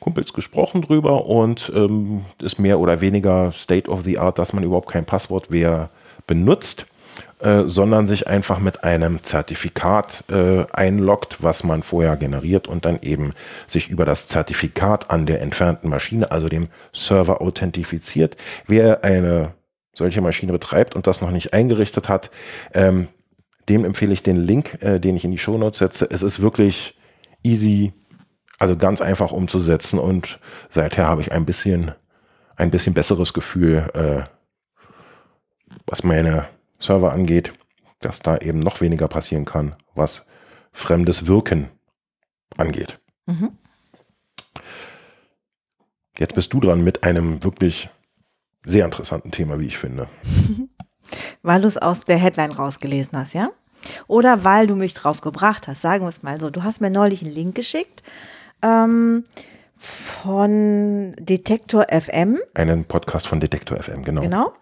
Kumpels 0.00 0.32
gesprochen 0.32 0.82
drüber 0.82 1.26
und 1.26 1.72
ähm, 1.74 2.24
ist 2.42 2.58
mehr 2.58 2.80
oder 2.80 3.00
weniger 3.00 3.52
State 3.52 3.88
of 3.88 4.02
the 4.02 4.18
Art, 4.18 4.38
dass 4.38 4.52
man 4.52 4.64
überhaupt 4.64 4.90
kein 4.90 5.04
Passwort 5.04 5.50
mehr 5.50 5.90
benutzt. 6.26 6.86
Äh, 7.42 7.68
sondern 7.68 8.06
sich 8.06 8.28
einfach 8.28 8.60
mit 8.60 8.84
einem 8.84 9.24
Zertifikat 9.24 10.22
äh, 10.30 10.64
einloggt, 10.72 11.42
was 11.42 11.64
man 11.64 11.82
vorher 11.82 12.16
generiert 12.16 12.68
und 12.68 12.84
dann 12.84 13.00
eben 13.02 13.32
sich 13.66 13.88
über 13.90 14.04
das 14.04 14.28
Zertifikat 14.28 15.10
an 15.10 15.26
der 15.26 15.40
entfernten 15.40 15.90
Maschine, 15.90 16.30
also 16.30 16.48
dem 16.48 16.68
Server, 16.92 17.40
authentifiziert. 17.42 18.36
Wer 18.68 19.02
eine 19.02 19.54
solche 19.92 20.20
Maschine 20.20 20.52
betreibt 20.52 20.94
und 20.94 21.08
das 21.08 21.20
noch 21.20 21.32
nicht 21.32 21.52
eingerichtet 21.52 22.08
hat, 22.08 22.30
ähm, 22.74 23.08
dem 23.68 23.84
empfehle 23.84 24.12
ich 24.12 24.22
den 24.22 24.36
Link, 24.36 24.80
äh, 24.80 25.00
den 25.00 25.16
ich 25.16 25.24
in 25.24 25.32
die 25.32 25.38
Show 25.38 25.58
Notes 25.58 25.80
setze. 25.80 26.08
Es 26.08 26.22
ist 26.22 26.42
wirklich 26.42 26.96
easy, 27.42 27.92
also 28.60 28.76
ganz 28.76 29.00
einfach 29.00 29.32
umzusetzen 29.32 29.98
und 29.98 30.38
seither 30.70 31.08
habe 31.08 31.22
ich 31.22 31.32
ein 31.32 31.44
bisschen, 31.44 31.90
ein 32.54 32.70
bisschen 32.70 32.94
besseres 32.94 33.32
Gefühl, 33.32 33.90
äh, 33.94 34.22
was 35.86 36.04
meine 36.04 36.46
Server 36.82 37.12
angeht, 37.12 37.52
dass 38.00 38.20
da 38.20 38.38
eben 38.38 38.58
noch 38.58 38.80
weniger 38.80 39.08
passieren 39.08 39.44
kann, 39.44 39.76
was 39.94 40.24
fremdes 40.72 41.26
Wirken 41.26 41.68
angeht. 42.56 43.00
Mhm. 43.26 43.56
Jetzt 46.18 46.34
bist 46.34 46.52
du 46.52 46.60
dran 46.60 46.84
mit 46.84 47.04
einem 47.04 47.42
wirklich 47.42 47.88
sehr 48.64 48.84
interessanten 48.84 49.30
Thema, 49.30 49.58
wie 49.58 49.66
ich 49.66 49.78
finde. 49.78 50.08
Weil 51.42 51.62
du 51.62 51.68
es 51.68 51.78
aus 51.78 52.04
der 52.04 52.18
Headline 52.18 52.52
rausgelesen 52.52 53.18
hast, 53.18 53.34
ja? 53.34 53.50
Oder 54.06 54.44
weil 54.44 54.68
du 54.68 54.76
mich 54.76 54.94
drauf 54.94 55.20
gebracht 55.20 55.66
hast, 55.66 55.82
sagen 55.82 56.04
wir 56.04 56.08
es 56.08 56.22
mal 56.22 56.40
so. 56.40 56.50
Du 56.50 56.62
hast 56.62 56.80
mir 56.80 56.88
neulich 56.88 57.22
einen 57.22 57.34
Link 57.34 57.56
geschickt 57.56 58.04
ähm, 58.62 59.24
von 59.76 61.16
Detektor 61.18 61.86
FM. 61.90 62.38
Einen 62.54 62.84
Podcast 62.84 63.26
von 63.26 63.40
Detektor 63.40 63.82
FM, 63.82 64.04
genau. 64.04 64.22
Genau. 64.22 64.52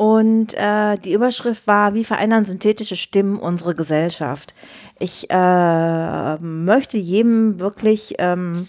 Und 0.00 0.54
äh, 0.54 0.96
die 0.96 1.12
Überschrift 1.12 1.66
war, 1.66 1.92
wie 1.92 2.04
verändern 2.04 2.46
synthetische 2.46 2.96
Stimmen 2.96 3.38
unsere 3.38 3.74
Gesellschaft? 3.74 4.54
Ich 4.98 5.26
äh, 5.28 6.38
möchte 6.38 6.96
jedem 6.96 7.60
wirklich 7.60 8.14
ähm, 8.16 8.66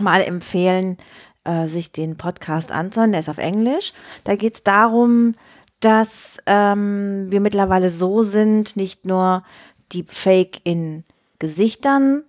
mal 0.00 0.20
empfehlen, 0.20 0.98
äh, 1.44 1.68
sich 1.68 1.92
den 1.92 2.16
Podcast 2.16 2.72
anzuhören. 2.72 3.12
Der 3.12 3.20
ist 3.20 3.28
auf 3.28 3.38
Englisch. 3.38 3.92
Da 4.24 4.34
geht 4.34 4.56
es 4.56 4.64
darum, 4.64 5.36
dass 5.78 6.38
ähm, 6.46 7.28
wir 7.30 7.38
mittlerweile 7.38 7.90
so 7.90 8.24
sind, 8.24 8.74
nicht 8.74 9.06
nur 9.06 9.44
die 9.92 10.06
Fake 10.08 10.62
in 10.64 11.04
Gesichtern 11.38 12.24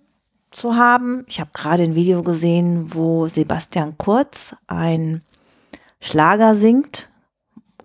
zu 0.52 0.76
haben. 0.76 1.24
Ich 1.26 1.40
habe 1.40 1.50
gerade 1.52 1.82
ein 1.82 1.96
Video 1.96 2.22
gesehen, 2.22 2.94
wo 2.94 3.26
Sebastian 3.26 3.98
Kurz 3.98 4.54
ein 4.68 5.22
Schlager 6.00 6.54
singt 6.54 7.09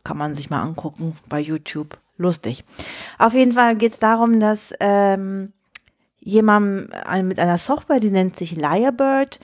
kann 0.06 0.18
man 0.18 0.36
sich 0.36 0.50
mal 0.50 0.62
angucken 0.62 1.18
bei 1.28 1.42
YouTube. 1.42 1.98
Lustig. 2.18 2.64
Auf 3.20 3.34
jeden 3.34 3.52
Fall 3.52 3.76
geht 3.76 3.92
es 3.92 4.00
darum, 4.00 4.40
dass 4.40 4.74
ähm, 4.80 5.52
jemand 6.20 6.90
mit 7.24 7.40
einer 7.40 7.58
Software, 7.58 8.00
die 8.00 8.10
nennt 8.10 8.38
sich 8.38 8.56
Lyrebird, 8.56 9.42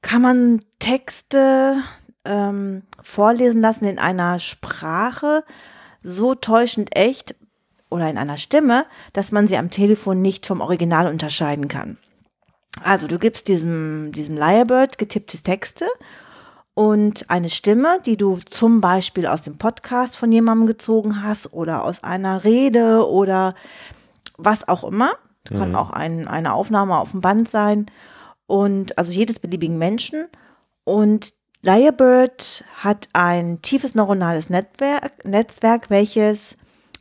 kann 0.00 0.22
man 0.22 0.64
Texte 0.78 1.76
ähm, 2.24 2.82
vorlesen 3.02 3.60
lassen 3.60 3.86
in 3.86 3.98
einer 3.98 4.38
Sprache 4.38 5.42
so 6.04 6.36
täuschend 6.36 6.96
echt 6.96 7.34
oder 7.90 8.08
in 8.08 8.18
einer 8.18 8.38
Stimme, 8.38 8.86
dass 9.12 9.32
man 9.32 9.48
sie 9.48 9.56
am 9.56 9.70
Telefon 9.70 10.22
nicht 10.22 10.46
vom 10.46 10.60
Original 10.60 11.08
unterscheiden 11.08 11.68
kann. 11.68 11.96
Also 12.82 13.06
du 13.06 13.18
gibst 13.18 13.48
diesem, 13.48 14.12
diesem 14.12 14.36
Lyrebird 14.36 14.98
getippte 14.98 15.38
Texte 15.38 15.86
und 16.74 17.30
eine 17.30 17.50
Stimme, 17.50 18.00
die 18.04 18.16
du 18.16 18.38
zum 18.44 18.80
Beispiel 18.80 19.26
aus 19.26 19.42
dem 19.42 19.56
Podcast 19.58 20.16
von 20.16 20.32
jemandem 20.32 20.66
gezogen 20.66 21.22
hast 21.22 21.52
oder 21.52 21.84
aus 21.84 22.02
einer 22.02 22.42
Rede 22.42 23.08
oder 23.08 23.54
was 24.36 24.66
auch 24.66 24.82
immer. 24.82 25.12
Mhm. 25.48 25.56
Kann 25.56 25.76
auch 25.76 25.90
ein, 25.90 26.26
eine 26.26 26.52
Aufnahme 26.52 26.98
auf 26.98 27.12
dem 27.12 27.20
Band 27.20 27.48
sein. 27.48 27.86
Und 28.46 28.98
also 28.98 29.12
jedes 29.12 29.38
beliebigen 29.38 29.78
Menschen. 29.78 30.26
Und 30.82 31.32
Lyrebird 31.62 32.64
hat 32.76 33.08
ein 33.12 33.62
tiefes 33.62 33.94
neuronales 33.94 34.50
Netzwerk, 34.50 35.24
Netzwerk, 35.24 35.90
welches, 35.90 36.56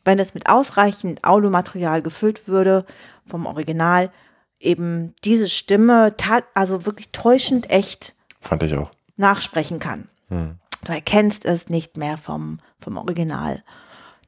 wenn 0.06 0.20
es 0.20 0.36
mit 0.36 0.48
ausreichend 0.50 1.24
Audiomaterial 1.24 2.02
gefüllt 2.04 2.48
würde, 2.48 2.86
vom 3.26 3.48
Original, 3.48 4.12
eben 4.60 5.16
diese 5.26 5.50
Stimme, 5.50 6.16
also 6.54 6.86
wirklich 6.86 7.10
täuschend 7.10 7.70
echt. 7.70 8.14
Fand 8.40 8.64
ich 8.64 8.78
auch 8.78 8.92
nachsprechen 9.18 9.80
kann. 9.80 10.10
Hm. 10.30 10.56
Du 10.86 10.92
erkennst 10.92 11.46
es 11.46 11.70
nicht 11.70 11.98
mehr 11.98 12.18
vom, 12.18 12.60
vom 12.80 12.98
Original. 12.98 13.64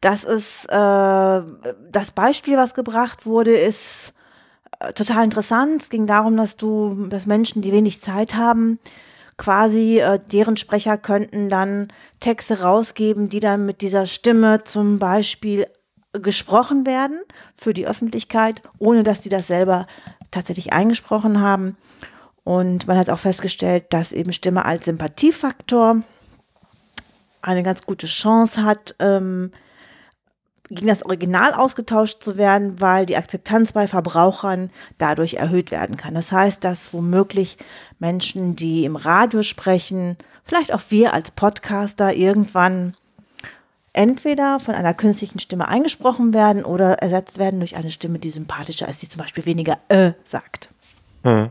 Das 0.02 0.24
ist 0.24 0.66
äh, 0.66 0.72
das 0.72 2.12
Beispiel, 2.14 2.58
was 2.58 2.74
gebracht 2.74 3.26
wurde, 3.26 3.58
ist 3.58 4.14
äh, 4.80 4.94
total 4.94 5.24
interessant. 5.24 5.82
Es 5.82 5.90
ging 5.90 6.08
darum, 6.08 6.38
dass 6.38 6.58
du, 6.58 7.08
dass 7.08 7.26
Menschen, 7.26 7.62
die 7.62 7.72
wenig 7.72 8.02
Zeit 8.02 8.36
haben, 8.36 8.80
quasi 9.38 10.00
äh, 10.00 10.20
deren 10.32 10.58
Sprecher 10.58 10.98
könnten 10.98 11.50
dann 11.50 11.90
Texte 12.20 12.62
rausgeben, 12.62 13.30
die 13.30 13.40
dann 13.40 13.66
mit 13.66 13.82
dieser 13.82 14.08
Stimme 14.08 14.64
zum 14.64 15.00
Beispiel 15.00 15.68
gesprochen 16.14 16.86
werden 16.86 17.20
für 17.56 17.74
die 17.74 17.88
Öffentlichkeit, 17.88 18.62
ohne 18.80 19.04
dass 19.04 19.22
die 19.22 19.30
das 19.30 19.48
selber 19.48 19.88
tatsächlich 20.32 20.72
eingesprochen 20.74 21.42
haben. 21.42 21.78
Und 22.46 22.88
man 22.88 22.98
hat 22.98 23.10
auch 23.10 23.20
festgestellt, 23.20 23.86
dass 23.90 24.14
eben 24.14 24.32
Stimme 24.32 24.66
als 24.66 24.86
Sympathiefaktor 24.86 26.02
eine 27.42 27.64
ganz 27.64 27.86
gute 27.86 28.06
Chance 28.06 28.64
hat, 28.64 28.96
ähm, 29.00 29.52
gegen 30.70 30.88
das 30.88 31.04
Original 31.04 31.54
ausgetauscht 31.54 32.24
zu 32.24 32.38
werden, 32.38 32.80
weil 32.80 33.08
die 33.08 33.18
Akzeptanz 33.18 33.74
bei 33.74 33.88
Verbrauchern 33.88 34.70
dadurch 35.00 35.36
erhöht 35.36 35.72
werden 35.72 35.98
kann. 35.98 36.14
Das 36.14 36.32
heißt, 36.32 36.64
dass 36.64 36.94
womöglich 36.94 37.58
Menschen, 37.98 38.56
die 38.56 38.86
im 38.86 38.96
Radio 38.96 39.42
sprechen, 39.42 40.16
vielleicht 40.44 40.72
auch 40.72 40.82
wir 40.90 41.14
als 41.14 41.32
Podcaster 41.32 42.14
irgendwann 42.14 42.96
entweder 43.92 44.60
von 44.60 44.76
einer 44.76 44.94
künstlichen 44.94 45.40
Stimme 45.40 45.68
eingesprochen 45.68 46.32
werden 46.34 46.64
oder 46.64 47.00
ersetzt 47.00 47.40
werden 47.40 47.60
durch 47.60 47.76
eine 47.76 47.92
Stimme, 47.92 48.20
die 48.20 48.30
sympathischer 48.30 48.88
ist, 48.88 49.02
die 49.02 49.10
zum 49.10 49.22
Beispiel 49.22 49.48
weniger 49.48 49.80
äh 49.90 50.14
sagt. 50.26 50.70
Hm. 51.24 51.50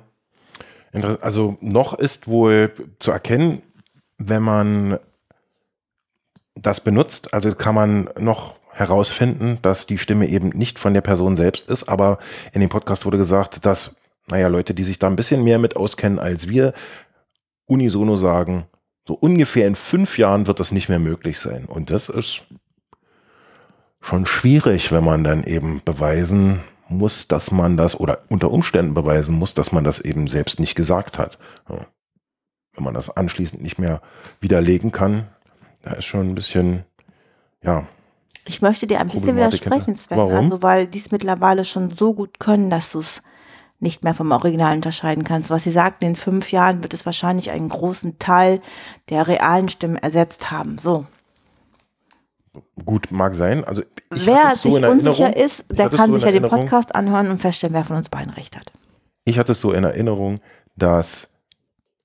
Also 1.03 1.57
noch 1.61 1.95
ist 1.95 2.29
wohl 2.29 2.73
zu 3.01 3.11
erkennen, 3.11 3.63
wenn 4.19 4.43
man 4.43 4.99
das 6.55 6.81
benutzt, 6.81 7.35
also 7.35 7.53
kann 7.53 7.75
man 7.75 8.09
noch 8.19 8.55
herausfinden, 8.71 9.59
dass 9.63 9.87
die 9.87 9.99
Stimme 9.99 10.29
eben 10.29 10.51
nicht 10.51 10.79
von 10.79 10.95
der 10.95 11.01
Person 11.01 11.37
selbst 11.37 11.69
ist, 11.69 11.89
aber 11.89 12.19
in 12.53 12.61
dem 12.61 12.71
Podcast 12.71 13.05
wurde 13.05 13.19
gesagt, 13.19 13.67
dass, 13.67 13.95
naja, 14.27 14.49
Leute, 14.49 14.75
die 14.75 14.85
sich 14.85 14.99
da 14.99 15.09
ein 15.09 15.17
bisschen 15.17 15.45
mehr 15.45 15.59
mit 15.59 15.77
auskennen 15.77 16.19
als 16.19 16.49
wir, 16.49 16.73
unisono 17.67 18.17
sagen, 18.17 18.67
so 19.07 19.15
ungefähr 19.15 19.67
in 19.67 19.77
fünf 19.77 20.19
Jahren 20.19 20.47
wird 20.47 20.61
das 20.61 20.73
nicht 20.73 20.89
mehr 20.89 20.99
möglich 20.99 21.39
sein. 21.39 21.67
Und 21.67 21.91
das 21.91 22.09
ist 22.09 22.47
schon 24.01 24.27
schwierig, 24.27 24.93
wenn 24.93 25.05
man 25.05 25.25
dann 25.25 25.45
eben 25.45 25.83
beweisen 25.85 26.61
muss, 26.89 27.29
dass 27.29 27.51
man 27.51 27.77
das 27.77 27.99
oder 27.99 28.23
unter 28.29 28.51
Umständen 28.51 28.95
beweisen 28.95 29.35
muss, 29.35 29.55
dass 29.55 29.73
man 29.73 29.85
das 29.85 29.99
eben 30.01 30.27
selbst 30.27 30.61
nicht 30.61 30.75
gesagt 30.75 31.19
hat. 31.19 31.39
Ja. 31.69 31.87
Wenn 32.75 32.85
man 32.85 32.95
das 32.95 33.17
anschließend 33.17 33.63
nicht 33.63 33.79
mehr 33.79 34.01
widerlegen 34.41 34.93
kann, 34.93 35.29
da 35.83 35.93
ist 35.93 36.07
schon 36.07 36.31
ein 36.31 36.35
bisschen, 36.35 36.85
ja. 37.63 37.87
Ich 38.47 38.61
möchte 38.61 38.87
dir 38.87 39.01
ein 39.01 39.09
bisschen 39.09 39.37
widersprechen, 39.37 39.97
Sven. 39.97 40.19
Warum? 40.19 40.47
Also, 40.47 40.63
weil 40.63 40.87
die 40.87 40.99
es 40.99 41.11
mittlerweile 41.11 41.65
schon 41.65 41.91
so 41.91 42.13
gut 42.13 42.41
können, 42.41 42.71
dass 42.71 42.93
du 42.93 42.99
es 42.99 43.23
nicht 43.81 44.03
mehr 44.03 44.15
vom 44.15 44.33
Original 44.33 44.75
unterscheiden 44.75 45.25
kannst. 45.25 45.51
Was 45.51 45.65
sie 45.65 45.71
sagten, 45.71 46.05
in 46.05 46.17
fünf 46.17 46.51
Jahren 46.53 46.83
wird 46.83 46.95
es 46.95 47.07
wahrscheinlich 47.07 47.51
einen 47.51 47.69
großen 47.69 48.19
Teil 48.19 48.61
der 49.09 49.29
realen 49.29 49.69
Stimmen 49.69 49.97
ersetzt 49.97 50.51
haben. 50.51 50.79
So. 50.79 51.07
Gut, 52.85 53.11
mag 53.11 53.35
sein. 53.35 53.65
Also 53.65 53.83
wer 54.11 54.55
so 54.57 54.75
sich 54.75 54.85
unsicher 54.85 55.37
ist, 55.37 55.65
der 55.71 55.91
kann 55.91 56.11
so 56.11 56.17
sich 56.17 56.25
ja 56.25 56.33
den 56.33 56.49
Podcast 56.49 56.95
anhören 56.95 57.31
und 57.31 57.41
feststellen, 57.41 57.75
wer 57.75 57.85
von 57.85 57.97
uns 57.97 58.09
beiden 58.09 58.33
recht 58.33 58.57
hat. 58.57 58.73
Ich 59.25 59.39
hatte 59.39 59.53
es 59.53 59.61
so 59.61 59.73
in 59.73 59.85
Erinnerung, 59.85 60.41
dass 60.77 61.31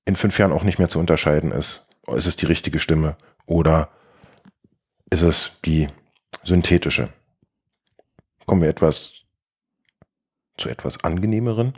in 0.04 0.16
fünf 0.16 0.38
Jahren 0.38 0.52
auch 0.52 0.64
nicht 0.64 0.78
mehr 0.78 0.88
zu 0.88 0.98
unterscheiden 0.98 1.52
ist. 1.52 1.84
Ist 2.08 2.26
es 2.26 2.36
die 2.36 2.46
richtige 2.46 2.80
Stimme 2.80 3.16
oder 3.46 3.90
ist 5.10 5.22
es 5.22 5.60
die 5.64 5.88
synthetische? 6.42 7.10
Kommen 8.46 8.62
wir 8.62 8.68
etwas 8.68 9.12
zu 10.56 10.68
etwas 10.68 11.04
angenehmeren. 11.04 11.74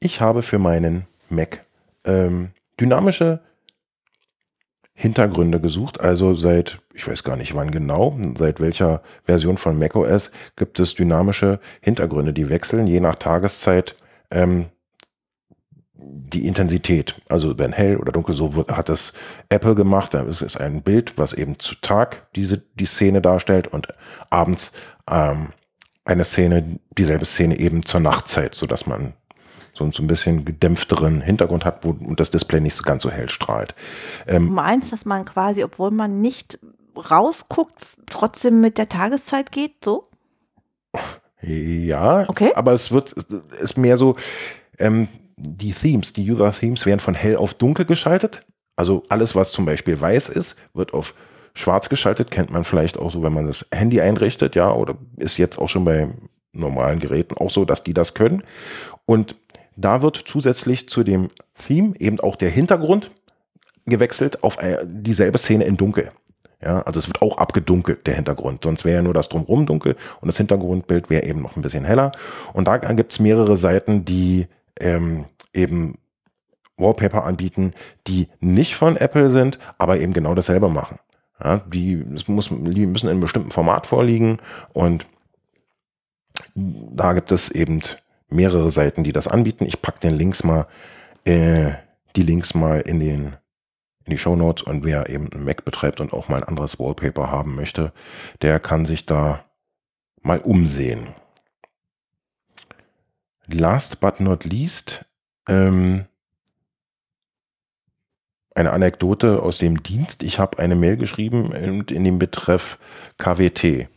Ich 0.00 0.20
habe 0.20 0.42
für 0.42 0.58
meinen 0.58 1.06
Mac 1.28 1.64
ähm, 2.04 2.52
dynamische 2.80 3.40
Hintergründe 5.00 5.60
gesucht. 5.60 6.00
Also 6.00 6.34
seit, 6.34 6.80
ich 6.92 7.06
weiß 7.06 7.22
gar 7.22 7.36
nicht 7.36 7.54
wann 7.54 7.70
genau, 7.70 8.18
seit 8.36 8.58
welcher 8.58 9.00
Version 9.22 9.56
von 9.56 9.78
macOS 9.78 10.32
gibt 10.56 10.80
es 10.80 10.96
dynamische 10.96 11.60
Hintergründe, 11.80 12.32
die 12.32 12.48
wechseln 12.48 12.88
je 12.88 12.98
nach 12.98 13.14
Tageszeit 13.14 13.94
ähm, 14.32 14.66
die 15.94 16.48
Intensität. 16.48 17.20
Also 17.28 17.56
wenn 17.60 17.72
hell 17.72 17.98
oder 17.98 18.10
dunkel, 18.10 18.34
so 18.34 18.56
wird, 18.56 18.72
hat 18.72 18.88
es 18.88 19.12
Apple 19.50 19.76
gemacht. 19.76 20.14
Da 20.14 20.22
ist 20.22 20.42
es 20.42 20.56
ein 20.56 20.82
Bild, 20.82 21.16
was 21.16 21.32
eben 21.32 21.60
zu 21.60 21.76
Tag 21.76 22.26
diese 22.34 22.58
die 22.58 22.86
Szene 22.86 23.22
darstellt 23.22 23.68
und 23.68 23.86
abends 24.30 24.72
ähm, 25.08 25.50
eine 26.04 26.24
Szene, 26.24 26.80
dieselbe 26.90 27.24
Szene 27.24 27.56
eben 27.60 27.84
zur 27.84 28.00
Nachtzeit, 28.00 28.56
so 28.56 28.66
dass 28.66 28.88
man 28.88 29.12
so, 29.78 30.02
ein 30.02 30.06
bisschen 30.06 30.44
gedämpfteren 30.44 31.20
Hintergrund 31.20 31.64
hat, 31.64 31.84
wo 31.84 31.90
und 31.90 32.20
das 32.20 32.30
Display 32.30 32.60
nicht 32.60 32.74
so 32.74 32.82
ganz 32.82 33.02
so 33.02 33.10
hell 33.10 33.28
strahlt. 33.28 33.74
Ähm, 34.26 34.52
meinst, 34.52 34.92
dass 34.92 35.04
man 35.04 35.24
quasi, 35.24 35.64
obwohl 35.64 35.90
man 35.90 36.20
nicht 36.20 36.58
rausguckt, 36.96 37.80
trotzdem 38.06 38.60
mit 38.60 38.78
der 38.78 38.88
Tageszeit 38.88 39.52
geht, 39.52 39.84
so? 39.84 40.08
Ja, 41.40 42.28
okay. 42.28 42.52
aber 42.54 42.72
es 42.72 42.90
wird, 42.90 43.12
ist 43.12 43.78
mehr 43.78 43.96
so, 43.96 44.16
ähm, 44.78 45.08
die 45.36 45.72
Themes, 45.72 46.12
die 46.12 46.28
User-Themes 46.28 46.84
werden 46.84 47.00
von 47.00 47.14
hell 47.14 47.36
auf 47.36 47.54
dunkel 47.54 47.84
geschaltet. 47.84 48.44
Also 48.74 49.04
alles, 49.08 49.34
was 49.34 49.52
zum 49.52 49.64
Beispiel 49.64 50.00
weiß 50.00 50.28
ist, 50.28 50.56
wird 50.74 50.94
auf 50.94 51.14
schwarz 51.54 51.88
geschaltet, 51.88 52.30
kennt 52.30 52.50
man 52.50 52.64
vielleicht 52.64 52.98
auch 52.98 53.10
so, 53.10 53.22
wenn 53.22 53.32
man 53.32 53.46
das 53.46 53.66
Handy 53.72 54.00
einrichtet, 54.00 54.54
ja, 54.54 54.72
oder 54.72 54.96
ist 55.16 55.38
jetzt 55.38 55.58
auch 55.58 55.68
schon 55.68 55.84
bei 55.84 56.08
normalen 56.52 56.98
Geräten 56.98 57.36
auch 57.36 57.50
so, 57.50 57.64
dass 57.64 57.84
die 57.84 57.94
das 57.94 58.14
können. 58.14 58.42
Und 59.06 59.36
da 59.78 60.02
wird 60.02 60.16
zusätzlich 60.26 60.88
zu 60.88 61.04
dem 61.04 61.28
Theme 61.56 61.94
eben 61.98 62.18
auch 62.20 62.36
der 62.36 62.50
Hintergrund 62.50 63.10
gewechselt 63.86 64.42
auf 64.42 64.58
dieselbe 64.84 65.38
Szene 65.38 65.64
in 65.64 65.76
dunkel. 65.76 66.10
Ja, 66.60 66.82
also 66.82 66.98
es 66.98 67.06
wird 67.06 67.22
auch 67.22 67.38
abgedunkelt, 67.38 68.06
der 68.08 68.16
Hintergrund. 68.16 68.64
Sonst 68.64 68.84
wäre 68.84 68.96
ja 68.96 69.02
nur 69.02 69.14
das 69.14 69.28
drumherum 69.28 69.66
dunkel 69.66 69.96
und 70.20 70.26
das 70.26 70.36
Hintergrundbild 70.36 71.08
wäre 71.08 71.24
eben 71.24 71.40
noch 71.40 71.56
ein 71.56 71.62
bisschen 71.62 71.84
heller. 71.84 72.10
Und 72.52 72.66
da 72.66 72.76
gibt 72.78 73.12
es 73.12 73.20
mehrere 73.20 73.56
Seiten, 73.56 74.04
die 74.04 74.48
ähm, 74.80 75.26
eben 75.54 75.98
Wallpaper 76.76 77.24
anbieten, 77.24 77.72
die 78.08 78.28
nicht 78.40 78.74
von 78.74 78.96
Apple 78.96 79.30
sind, 79.30 79.60
aber 79.78 80.00
eben 80.00 80.12
genau 80.12 80.34
dasselbe 80.34 80.68
machen. 80.68 80.98
Ja, 81.42 81.58
die, 81.58 82.04
es 82.16 82.26
muss, 82.26 82.48
die 82.48 82.86
müssen 82.86 83.06
in 83.06 83.12
einem 83.12 83.20
bestimmten 83.20 83.52
Format 83.52 83.86
vorliegen 83.86 84.38
und 84.72 85.06
da 86.54 87.12
gibt 87.12 87.30
es 87.30 87.50
eben 87.50 87.80
mehrere 88.28 88.70
Seiten, 88.70 89.04
die 89.04 89.12
das 89.12 89.28
anbieten. 89.28 89.66
Ich 89.66 89.82
packe 89.82 90.00
den 90.00 90.14
Links 90.14 90.44
mal, 90.44 90.66
äh, 91.24 91.72
die 92.16 92.22
Links 92.22 92.54
mal 92.54 92.80
in 92.80 93.00
den 93.00 93.36
in 94.08 94.12
die 94.12 94.18
Show 94.18 94.36
Notes 94.36 94.62
und 94.62 94.84
wer 94.84 95.10
eben 95.10 95.30
einen 95.30 95.44
Mac 95.44 95.66
betreibt 95.66 96.00
und 96.00 96.14
auch 96.14 96.30
mal 96.30 96.38
ein 96.38 96.48
anderes 96.48 96.78
Wallpaper 96.78 97.30
haben 97.30 97.54
möchte, 97.54 97.92
der 98.40 98.58
kann 98.58 98.86
sich 98.86 99.04
da 99.04 99.44
mal 100.22 100.38
umsehen. 100.38 101.08
Last 103.46 104.00
but 104.00 104.18
not 104.18 104.44
least, 104.44 105.04
ähm, 105.46 106.06
eine 108.54 108.72
Anekdote 108.72 109.42
aus 109.42 109.58
dem 109.58 109.82
Dienst. 109.82 110.22
Ich 110.22 110.38
habe 110.38 110.58
eine 110.58 110.74
Mail 110.74 110.96
geschrieben 110.96 111.52
und 111.52 111.90
in 111.90 112.02
dem 112.02 112.18
Betreff 112.18 112.78
KWT. 113.18 113.88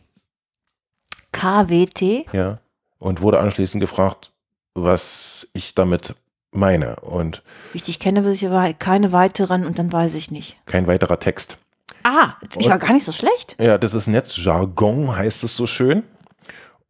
KWT? 1.32 2.26
Ja. 2.32 2.60
Und 3.02 3.20
wurde 3.20 3.40
anschließend 3.40 3.80
gefragt, 3.80 4.30
was 4.74 5.48
ich 5.54 5.74
damit 5.74 6.14
meine. 6.52 7.00
Und 7.00 7.42
Wie 7.72 7.78
ich 7.78 7.82
dich 7.82 7.98
kenne, 7.98 8.22
würde 8.22 8.34
ich 8.34 8.78
keine 8.78 9.10
weiteren 9.10 9.66
und 9.66 9.76
dann 9.80 9.92
weiß 9.92 10.14
ich 10.14 10.30
nicht. 10.30 10.56
Kein 10.66 10.86
weiterer 10.86 11.18
Text. 11.18 11.58
Ah, 12.04 12.34
ich 12.56 12.68
war 12.68 12.78
gar 12.78 12.92
nicht 12.92 13.04
so 13.04 13.10
schlecht. 13.10 13.56
Ja, 13.58 13.76
das 13.76 13.94
ist 13.94 14.06
Netzjargon, 14.06 15.16
heißt 15.16 15.42
es 15.42 15.56
so 15.56 15.66
schön. 15.66 16.04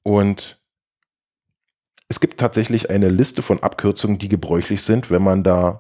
Und 0.03 0.59
es 2.09 2.21
gibt 2.21 2.39
tatsächlich 2.39 2.91
eine 2.91 3.09
Liste 3.09 3.41
von 3.41 3.63
Abkürzungen, 3.63 4.19
die 4.19 4.29
gebräuchlich 4.29 4.83
sind, 4.83 5.11
wenn 5.11 5.23
man 5.23 5.43
da 5.43 5.79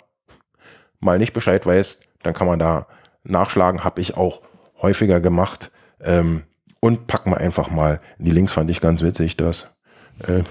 mal 0.98 1.18
nicht 1.18 1.34
Bescheid 1.34 1.66
weiß, 1.66 1.98
dann 2.22 2.32
kann 2.32 2.46
man 2.46 2.58
da 2.58 2.86
nachschlagen. 3.22 3.84
Habe 3.84 4.00
ich 4.00 4.16
auch 4.16 4.40
häufiger 4.80 5.20
gemacht. 5.20 5.70
Ähm, 6.00 6.44
und 6.80 7.06
packen 7.06 7.32
wir 7.32 7.38
einfach 7.38 7.68
mal 7.68 7.98
die 8.16 8.30
Links, 8.30 8.52
fand 8.52 8.70
ich 8.70 8.80
ganz 8.80 9.02
witzig, 9.02 9.36
dass. 9.36 9.78
Äh, 10.26 10.42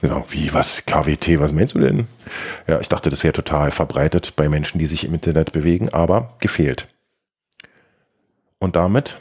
genau, 0.00 0.24
wie, 0.30 0.52
was, 0.54 0.84
KWT, 0.86 1.40
was 1.40 1.52
meinst 1.52 1.74
du 1.74 1.80
denn? 1.80 2.06
Ja, 2.66 2.80
ich 2.80 2.88
dachte, 2.88 3.10
das 3.10 3.22
wäre 3.22 3.32
total 3.32 3.70
verbreitet 3.70 4.34
bei 4.36 4.48
Menschen, 4.48 4.78
die 4.78 4.86
sich 4.86 5.04
im 5.04 5.14
Internet 5.14 5.52
bewegen, 5.52 5.88
aber 5.90 6.34
gefehlt. 6.40 6.88
Und 8.58 8.76
damit 8.76 9.18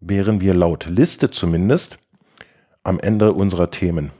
wären 0.00 0.40
wir 0.40 0.54
laut 0.54 0.86
Liste 0.86 1.30
zumindest 1.30 1.98
am 2.82 2.98
Ende 3.00 3.32
unserer 3.32 3.70
Themen. 3.70 4.12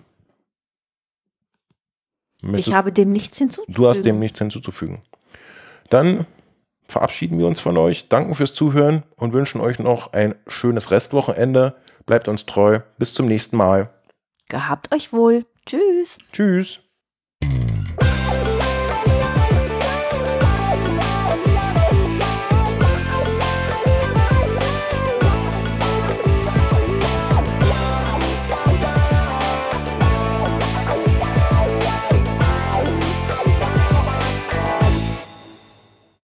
Möchtest, 2.43 2.69
ich 2.69 2.75
habe 2.75 2.93
dem 2.93 3.13
nichts 3.13 3.39
hinzuzufügen. 3.39 3.75
Du 3.75 3.89
hast 3.89 4.03
dem 4.03 4.19
nichts 4.19 4.39
hinzuzufügen. 4.39 5.03
Dann 5.89 6.27
verabschieden 6.85 7.39
wir 7.39 7.47
uns 7.47 7.61
von 7.61 7.77
euch, 7.77 8.09
danken 8.09 8.35
fürs 8.35 8.55
Zuhören 8.55 9.03
und 9.17 9.33
wünschen 9.33 9.61
euch 9.61 9.79
noch 9.79 10.13
ein 10.13 10.35
schönes 10.47 10.91
Restwochenende. 10.91 11.77
Bleibt 12.07 12.29
uns 12.29 12.47
treu. 12.47 12.81
Bis 12.99 13.15
zum 13.15 13.27
nächsten 13.27 13.57
Mal. 13.57 13.91
Gehabt 14.51 14.93
euch 14.93 15.13
wohl. 15.13 15.47
Tschüss. 15.65 16.19
Tschüss. 16.33 16.81